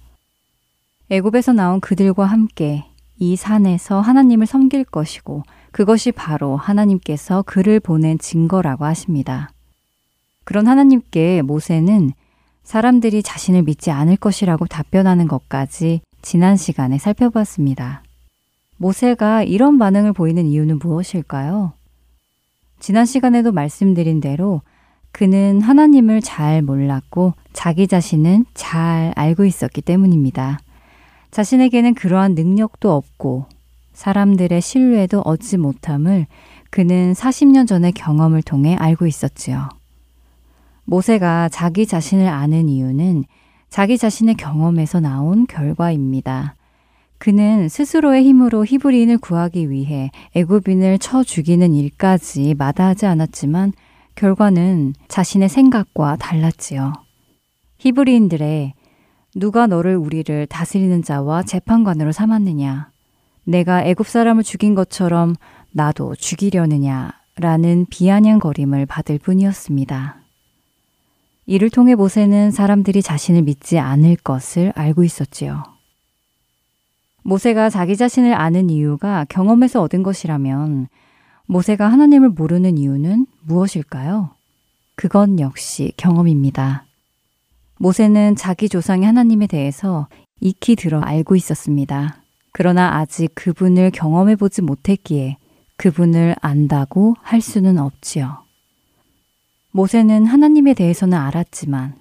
애굽에서 1.09 1.53
나온 1.53 1.79
그들과 1.79 2.25
함께 2.25 2.85
이 3.17 3.35
산에서 3.35 4.01
하나님을 4.01 4.45
섬길 4.45 4.83
것이고 4.85 5.43
그것이 5.71 6.11
바로 6.11 6.57
하나님께서 6.57 7.43
그를 7.43 7.79
보낸 7.79 8.19
증거라고 8.19 8.85
하십니다. 8.85 9.51
그런 10.43 10.67
하나님께 10.67 11.41
모세는 11.41 12.11
사람들이 12.63 13.23
자신을 13.23 13.63
믿지 13.63 13.91
않을 13.91 14.17
것이라고 14.17 14.67
답변하는 14.67 15.27
것까지 15.27 16.01
지난 16.21 16.57
시간에 16.57 16.97
살펴봤습니다. 16.97 18.03
모세가 18.75 19.43
이런 19.43 19.77
반응을 19.79 20.13
보이는 20.13 20.45
이유는 20.45 20.79
무엇일까요? 20.79 21.76
지난 22.79 23.05
시간에도 23.05 23.51
말씀드린 23.51 24.19
대로 24.19 24.61
그는 25.11 25.61
하나님을 25.61 26.21
잘 26.21 26.61
몰랐고 26.61 27.33
자기 27.53 27.87
자신은 27.87 28.45
잘 28.53 29.13
알고 29.15 29.45
있었기 29.45 29.81
때문입니다. 29.81 30.59
자신에게는 31.31 31.95
그러한 31.95 32.35
능력도 32.35 32.93
없고 32.93 33.45
사람들의 33.93 34.61
신뢰도 34.61 35.21
얻지 35.21 35.57
못함을 35.57 36.27
그는 36.69 37.13
40년 37.13 37.67
전의 37.67 37.93
경험을 37.93 38.43
통해 38.43 38.75
알고 38.75 39.07
있었지요. 39.07 39.69
모세가 40.83 41.49
자기 41.49 41.87
자신을 41.87 42.27
아는 42.27 42.69
이유는 42.69 43.23
자기 43.69 43.97
자신의 43.97 44.35
경험에서 44.35 44.99
나온 44.99 45.47
결과입니다. 45.47 46.56
그는 47.17 47.67
스스로의 47.67 48.23
힘으로 48.23 48.65
히브리인을 48.65 49.17
구하기 49.17 49.69
위해 49.69 50.11
애굽인을 50.35 50.99
쳐 50.99 51.23
죽이는 51.23 51.73
일까지 51.73 52.53
마다하지 52.55 53.05
않았지만 53.05 53.73
결과는 54.15 54.93
자신의 55.07 55.49
생각과 55.49 56.17
달랐지요. 56.17 56.93
히브리인들의 57.79 58.73
누가 59.35 59.67
너를 59.67 59.95
우리를 59.95 60.47
다스리는 60.47 61.03
자와 61.03 61.43
재판관으로 61.43 62.11
삼았느냐? 62.11 62.89
내가 63.43 63.83
애굽 63.83 64.07
사람을 64.07 64.43
죽인 64.43 64.75
것처럼 64.75 65.35
나도 65.71 66.15
죽이려느냐? 66.15 67.11
라는 67.39 67.85
비아냥거림을 67.89 68.87
받을 68.87 69.19
뿐이었습니다. 69.19 70.17
이를 71.45 71.69
통해 71.69 71.93
모세는 71.93 72.49
사람들이 72.51 73.01
자신을 73.03 73.43
믿지 73.43 73.77
않을 73.77 74.17
것을 74.17 74.73
알고 74.75 75.03
있었지요. 75.03 75.76
모세가 77.27 77.69
자기 77.69 77.97
자신을 77.97 78.33
아는 78.33 78.69
이유가 78.69 79.25
경험에서 79.27 79.81
얻은 79.81 80.01
것이라면 80.01 80.87
모세가 81.45 81.85
하나님을 81.85 82.29
모르는 82.29 82.77
이유는 82.77 83.27
무엇일까요? 83.41 84.29
그건 84.95 85.41
역시 85.41 85.91
경험입니다. 85.97 86.85
모세는 87.79 88.37
자기 88.37 88.69
조상의 88.69 89.05
하나님에 89.05 89.47
대해서 89.47 90.07
익히 90.39 90.77
들어 90.77 91.01
알고 91.01 91.35
있었습니다. 91.35 92.23
그러나 92.53 92.95
아직 92.95 93.35
그분을 93.35 93.91
경험해 93.91 94.37
보지 94.37 94.61
못했기에 94.61 95.35
그분을 95.75 96.33
안다고 96.39 97.15
할 97.21 97.41
수는 97.41 97.77
없지요. 97.77 98.37
모세는 99.71 100.25
하나님에 100.25 100.73
대해서는 100.73 101.17
알았지만 101.17 101.95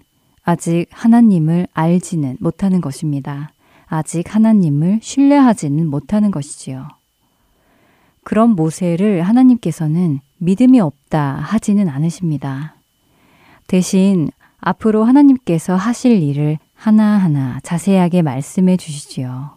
아직 0.45 0.87
하나님을 0.93 1.67
알지는 1.75 2.37
못하는 2.39 2.81
것입니다. 2.81 3.51
아직 3.87 4.35
하나님을 4.35 5.01
신뢰하지는 5.03 5.87
못하는 5.87 6.31
것이지요. 6.31 6.89
그런 8.25 8.51
모세를 8.51 9.23
하나님께서는 9.23 10.21
믿음이 10.39 10.81
없다 10.81 11.37
하지는 11.41 11.89
않으십니다. 11.89 12.75
대신 13.69 14.31
앞으로 14.59 15.05
하나님께서 15.05 15.77
하실 15.77 16.23
일을 16.23 16.59
하나하나 16.75 17.61
자세하게 17.63 18.23
말씀해 18.23 18.77
주시지요. 18.77 19.51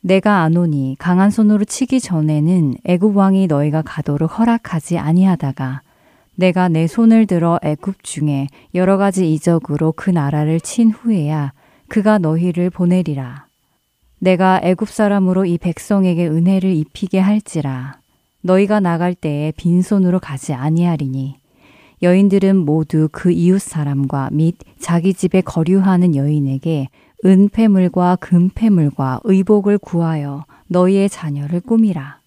내가 0.00 0.42
아노니 0.42 0.96
강한 0.98 1.30
손으로 1.30 1.64
치기 1.64 2.00
전에는 2.00 2.74
애굽 2.84 3.16
왕이 3.16 3.46
너희가 3.46 3.82
가도록 3.82 4.38
허락하지 4.38 4.98
아니하다가 4.98 5.82
내가 6.34 6.68
내 6.68 6.86
손을 6.86 7.26
들어 7.26 7.58
애굽 7.62 8.02
중에 8.02 8.48
여러 8.74 8.96
가지 8.96 9.32
이적으로 9.32 9.92
그 9.92 10.10
나라를 10.10 10.60
친 10.60 10.90
후에야 10.90 11.52
그가 11.88 12.18
너희를 12.18 12.70
보내리라. 12.70 13.46
내가 14.18 14.60
애굽 14.62 14.88
사람으로 14.88 15.44
이 15.44 15.58
백성에게 15.58 16.26
은혜를 16.26 16.72
입히게 16.74 17.18
할지라. 17.18 17.98
너희가 18.42 18.80
나갈 18.80 19.14
때에 19.14 19.52
빈손으로 19.56 20.18
가지 20.20 20.52
아니하리니 20.52 21.36
여인들은 22.02 22.56
모두 22.56 23.08
그 23.10 23.30
이웃 23.32 23.60
사람과 23.60 24.28
및 24.32 24.56
자기 24.78 25.14
집에 25.14 25.40
거류하는 25.40 26.16
여인에게 26.16 26.88
은폐물과 27.24 28.16
금폐물과 28.16 29.20
의복을 29.24 29.78
구하여 29.78 30.44
너희의 30.68 31.08
자녀를 31.08 31.60
꾸미라. 31.60 32.18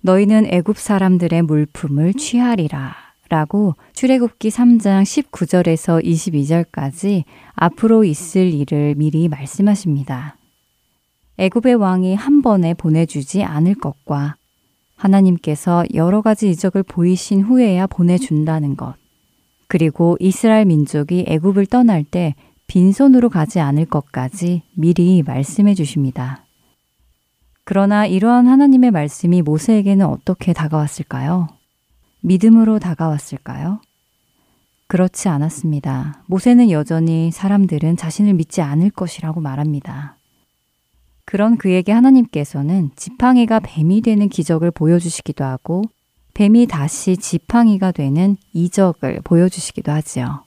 너희는 0.00 0.46
애굽 0.46 0.78
사람들의 0.78 1.42
물품을 1.42 2.14
취하리라. 2.14 3.03
라고 3.34 3.74
출애굽기 3.94 4.48
3장 4.48 5.02
19절에서 5.02 6.04
22절까지 6.04 7.24
앞으로 7.54 8.04
있을 8.04 8.54
일을 8.54 8.94
미리 8.94 9.26
말씀하십니다. 9.26 10.36
애굽의 11.38 11.74
왕이 11.74 12.14
한 12.14 12.42
번에 12.42 12.74
보내주지 12.74 13.42
않을 13.42 13.74
것과 13.74 14.36
하나님께서 14.94 15.84
여러 15.94 16.22
가지 16.22 16.48
이적을 16.48 16.84
보이신 16.84 17.42
후에야 17.42 17.88
보내준다는 17.88 18.76
것. 18.76 18.94
그리고 19.66 20.16
이스라엘 20.20 20.66
민족이 20.66 21.24
애굽을 21.26 21.66
떠날 21.66 22.04
때 22.04 22.36
빈손으로 22.68 23.30
가지 23.30 23.58
않을 23.58 23.86
것까지 23.86 24.62
미리 24.74 25.24
말씀해 25.24 25.74
주십니다. 25.74 26.44
그러나 27.64 28.06
이러한 28.06 28.46
하나님의 28.46 28.92
말씀이 28.92 29.42
모세에게는 29.42 30.06
어떻게 30.06 30.52
다가왔을까요? 30.52 31.48
믿음으로 32.24 32.78
다가왔을까요? 32.78 33.80
그렇지 34.86 35.28
않았습니다. 35.28 36.24
모세는 36.26 36.70
여전히 36.70 37.30
사람들은 37.30 37.96
자신을 37.96 38.32
믿지 38.34 38.62
않을 38.62 38.90
것이라고 38.90 39.40
말합니다. 39.40 40.16
그런 41.26 41.56
그에게 41.56 41.92
하나님께서는 41.92 42.90
지팡이가 42.96 43.60
뱀이 43.60 44.00
되는 44.00 44.28
기적을 44.28 44.70
보여주시기도 44.70 45.44
하고 45.44 45.82
뱀이 46.32 46.66
다시 46.66 47.16
지팡이가 47.16 47.92
되는 47.92 48.36
이적을 48.54 49.20
보여주시기도 49.22 49.92
하지요. 49.92 50.44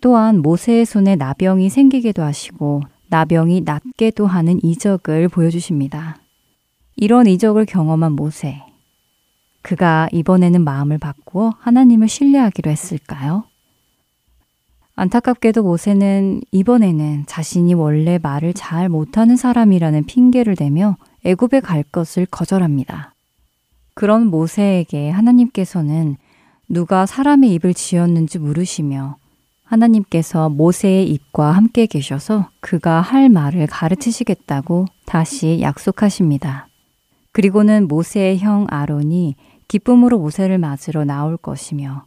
또한 0.00 0.40
모세의 0.42 0.84
손에 0.84 1.16
나병이 1.16 1.70
생기기도 1.70 2.22
하시고 2.22 2.82
나병이 3.08 3.62
낫게도 3.62 4.26
하는 4.26 4.60
이적을 4.62 5.28
보여주십니다. 5.28 6.18
이런 6.96 7.26
이적을 7.26 7.64
경험한 7.64 8.12
모세. 8.12 8.67
그가 9.68 10.08
이번에는 10.12 10.64
마음을 10.64 10.96
바꾸어 10.96 11.52
하나님을 11.60 12.08
신뢰하기로 12.08 12.70
했을까요? 12.70 13.44
안타깝게도 14.96 15.62
모세는 15.62 16.40
이번에는 16.52 17.24
자신이 17.26 17.74
원래 17.74 18.16
말을 18.16 18.54
잘 18.54 18.88
못하는 18.88 19.36
사람이라는 19.36 20.04
핑계를 20.06 20.56
대며 20.56 20.96
애굽에 21.26 21.60
갈 21.60 21.82
것을 21.82 22.24
거절합니다. 22.24 23.12
그런 23.92 24.28
모세에게 24.28 25.10
하나님께서는 25.10 26.16
누가 26.70 27.04
사람의 27.04 27.52
입을 27.52 27.74
지었는지 27.74 28.38
물으시며 28.38 29.16
하나님께서 29.64 30.48
모세의 30.48 31.10
입과 31.10 31.50
함께 31.50 31.84
계셔서 31.84 32.48
그가 32.60 33.02
할 33.02 33.28
말을 33.28 33.66
가르치시겠다고 33.66 34.86
다시 35.04 35.60
약속하십니다. 35.60 36.68
그리고는 37.32 37.86
모세의 37.86 38.38
형 38.38 38.66
아론이 38.70 39.36
기쁨으로 39.68 40.18
모세를 40.18 40.58
맞으러 40.58 41.04
나올 41.04 41.36
것이며 41.36 42.04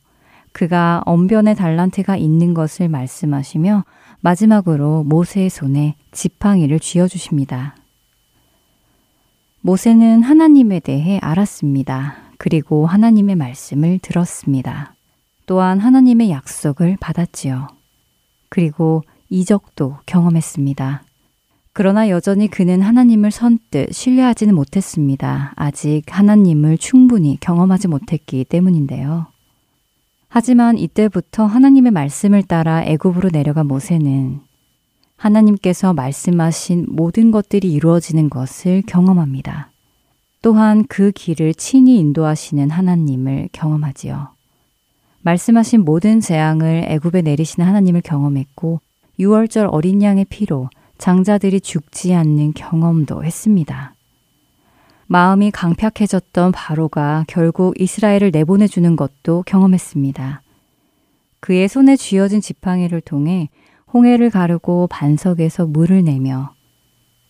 그가 0.52 1.02
언변의 1.06 1.56
달란트가 1.56 2.18
있는 2.18 2.54
것을 2.54 2.90
말씀하시며 2.90 3.86
마지막으로 4.20 5.04
모세의 5.04 5.50
손에 5.50 5.96
지팡이를 6.12 6.80
쥐어 6.80 7.08
주십니다. 7.08 7.76
모세는 9.62 10.24
하나님에 10.24 10.80
대해 10.80 11.20
알았습니다. 11.22 12.16
그리고 12.38 12.88
하나님의 12.88 13.36
말씀을 13.36 14.00
들었습니다. 14.00 14.96
또한 15.46 15.80
하나님의 15.80 16.32
약속을 16.32 16.98
받았지요. 17.00 17.68
그리고 18.50 19.04
이적도 19.30 19.98
경험했습니다. 20.08 21.04
그러나 21.74 22.10
여전히 22.10 22.50
그는 22.50 22.82
하나님을 22.82 23.32
선뜻 23.32 23.94
신뢰하지는 23.94 24.54
못했습니다. 24.54 25.54
아직 25.56 26.04
하나님을 26.08 26.78
충분히 26.78 27.38
경험하지 27.40 27.88
못했기 27.88 28.44
때문인데요. 28.46 29.28
하지만 30.28 30.78
이때부터 30.78 31.46
하나님의 31.46 31.92
말씀을 31.92 32.44
따라 32.44 32.84
애굽으로 32.84 33.30
내려간 33.32 33.68
모세는 33.68 34.42
하나님께서 35.16 35.94
말씀하신 35.94 36.88
모든 36.90 37.32
것들이 37.32 37.72
이루어지는 37.72 38.30
것을 38.30 38.82
경험합니다. 38.86 39.70
또한 40.42 40.86
그 40.88 41.12
길을 41.12 41.54
친히 41.54 42.00
인도하시는 42.00 42.70
하나님을 42.70 43.50
경험하지요. 43.52 44.30
말씀하신 45.22 45.86
모든 45.86 46.20
재앙을 46.20 46.86
애굽에 46.88 47.22
내리시는 47.22 47.68
하나님을 47.68 48.02
경험했고 48.02 48.82
6월절 49.20 49.70
어린 49.72 50.02
양의 50.02 50.26
피로 50.30 50.70
장자들이 51.02 51.62
죽지 51.62 52.14
않는 52.14 52.54
경험도 52.54 53.24
했습니다. 53.24 53.96
마음이 55.08 55.50
강팍해졌던 55.50 56.52
바로가 56.52 57.26
결국 57.28 57.74
이스라엘을 57.82 58.30
내보내주는 58.32 58.96
것도 58.96 59.44
경험했습니다. 59.48 60.44
그의 61.40 61.68
손에 61.68 61.96
쥐어진 61.96 62.40
지팡이를 62.40 63.02
통해 63.02 63.50
홍해를 63.92 64.30
가르고 64.30 64.86
반석에서 64.92 65.66
물을 65.66 66.04
내며 66.04 66.54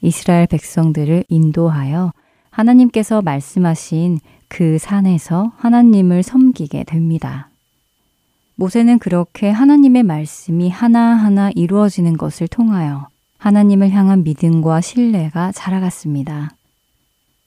이스라엘 0.02 0.48
백성들을 0.48 1.24
인도하여 1.30 2.12
하나님께서 2.50 3.22
말씀하신 3.22 4.20
그 4.50 4.80
산에서 4.80 5.54
하나님을 5.56 6.24
섬기게 6.24 6.84
됩니다. 6.84 7.50
모세는 8.56 9.00
그렇게 9.00 9.50
하나님의 9.50 10.04
말씀이 10.04 10.70
하나하나 10.70 11.52
이루어지는 11.56 12.18
것을 12.18 12.50
통하여 12.50 13.11
하나님을 13.42 13.90
향한 13.90 14.24
믿음과 14.24 14.82
신뢰가 14.82 15.52
자라갔습니다. 15.52 16.52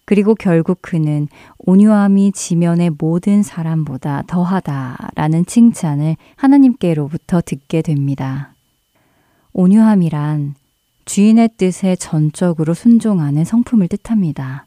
그리고 0.05 0.35
결국 0.35 0.83
그는 0.83 1.29
온유함이 1.59 2.33
지면의 2.33 2.91
모든 2.99 3.45
사람보다 3.45 4.25
더하다라는 4.27 5.47
칭찬을 5.47 6.17
하나님께로부터 6.35 7.41
듣게 7.41 7.81
됩니다. 7.81 8.55
온유함이란 9.53 10.57
주인의 11.05 11.51
뜻에 11.57 11.95
전적으로 11.95 12.75
순종하는 12.75 13.45
성품을 13.45 13.87
뜻합니다. 13.87 14.67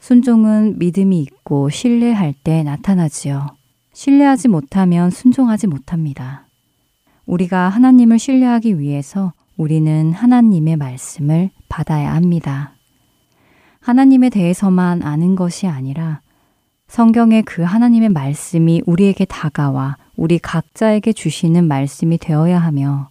순종은 0.00 0.78
믿음이 0.78 1.20
있고 1.20 1.68
신뢰할 1.68 2.32
때 2.42 2.62
나타나지요. 2.62 3.48
신뢰하지 3.92 4.48
못하면 4.48 5.10
순종하지 5.10 5.66
못합니다. 5.66 6.46
우리가 7.26 7.68
하나님을 7.68 8.18
신뢰하기 8.18 8.78
위해서 8.78 9.34
우리는 9.58 10.12
하나님의 10.12 10.76
말씀을 10.76 11.50
받아야 11.68 12.14
합니다. 12.14 12.74
하나님에 13.80 14.30
대해서만 14.30 15.02
아는 15.02 15.34
것이 15.34 15.66
아니라 15.66 16.20
성경의 16.86 17.42
그 17.42 17.62
하나님의 17.62 18.08
말씀이 18.10 18.82
우리에게 18.86 19.24
다가와 19.24 19.96
우리 20.16 20.38
각자에게 20.38 21.12
주시는 21.12 21.66
말씀이 21.66 22.18
되어야 22.18 22.58
하며 22.58 23.08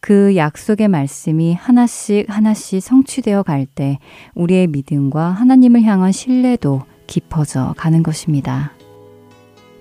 그 0.00 0.34
약속의 0.34 0.88
말씀이 0.88 1.52
하나씩 1.52 2.24
하나씩 2.28 2.82
성취되어 2.82 3.42
갈 3.42 3.66
때 3.66 3.98
우리의 4.34 4.66
믿음과 4.66 5.28
하나님을 5.28 5.82
향한 5.82 6.10
신뢰도 6.10 6.82
깊어져 7.06 7.74
가는 7.76 8.02
것입니다. 8.02 8.72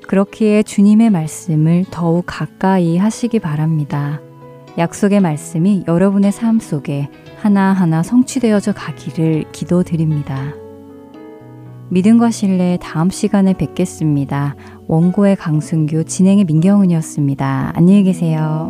그렇기에 0.08 0.64
주님의 0.64 1.10
말씀을 1.10 1.86
더욱 1.90 2.26
가까이 2.28 2.98
하시기 2.98 3.40
바랍니다. 3.40 4.20
약속의 4.80 5.20
말씀이 5.20 5.84
여러분의 5.90 6.32
삶 6.32 6.60
속에 6.60 7.10
하나하나 7.38 8.02
성취되어져 8.02 8.72
가기를 8.72 9.52
기도드립니다. 9.52 10.56
믿음과 11.90 12.32
신뢰 12.32 12.78
다음 12.82 13.10
시간에 13.10 13.54
뵙겠습니다. 13.54 14.56
원고의 14.88 15.36
강순규, 15.36 16.06
진행의 16.06 16.46
민경은이었습니다. 16.46 17.74
안녕히 17.76 18.04
계세요. 18.04 18.70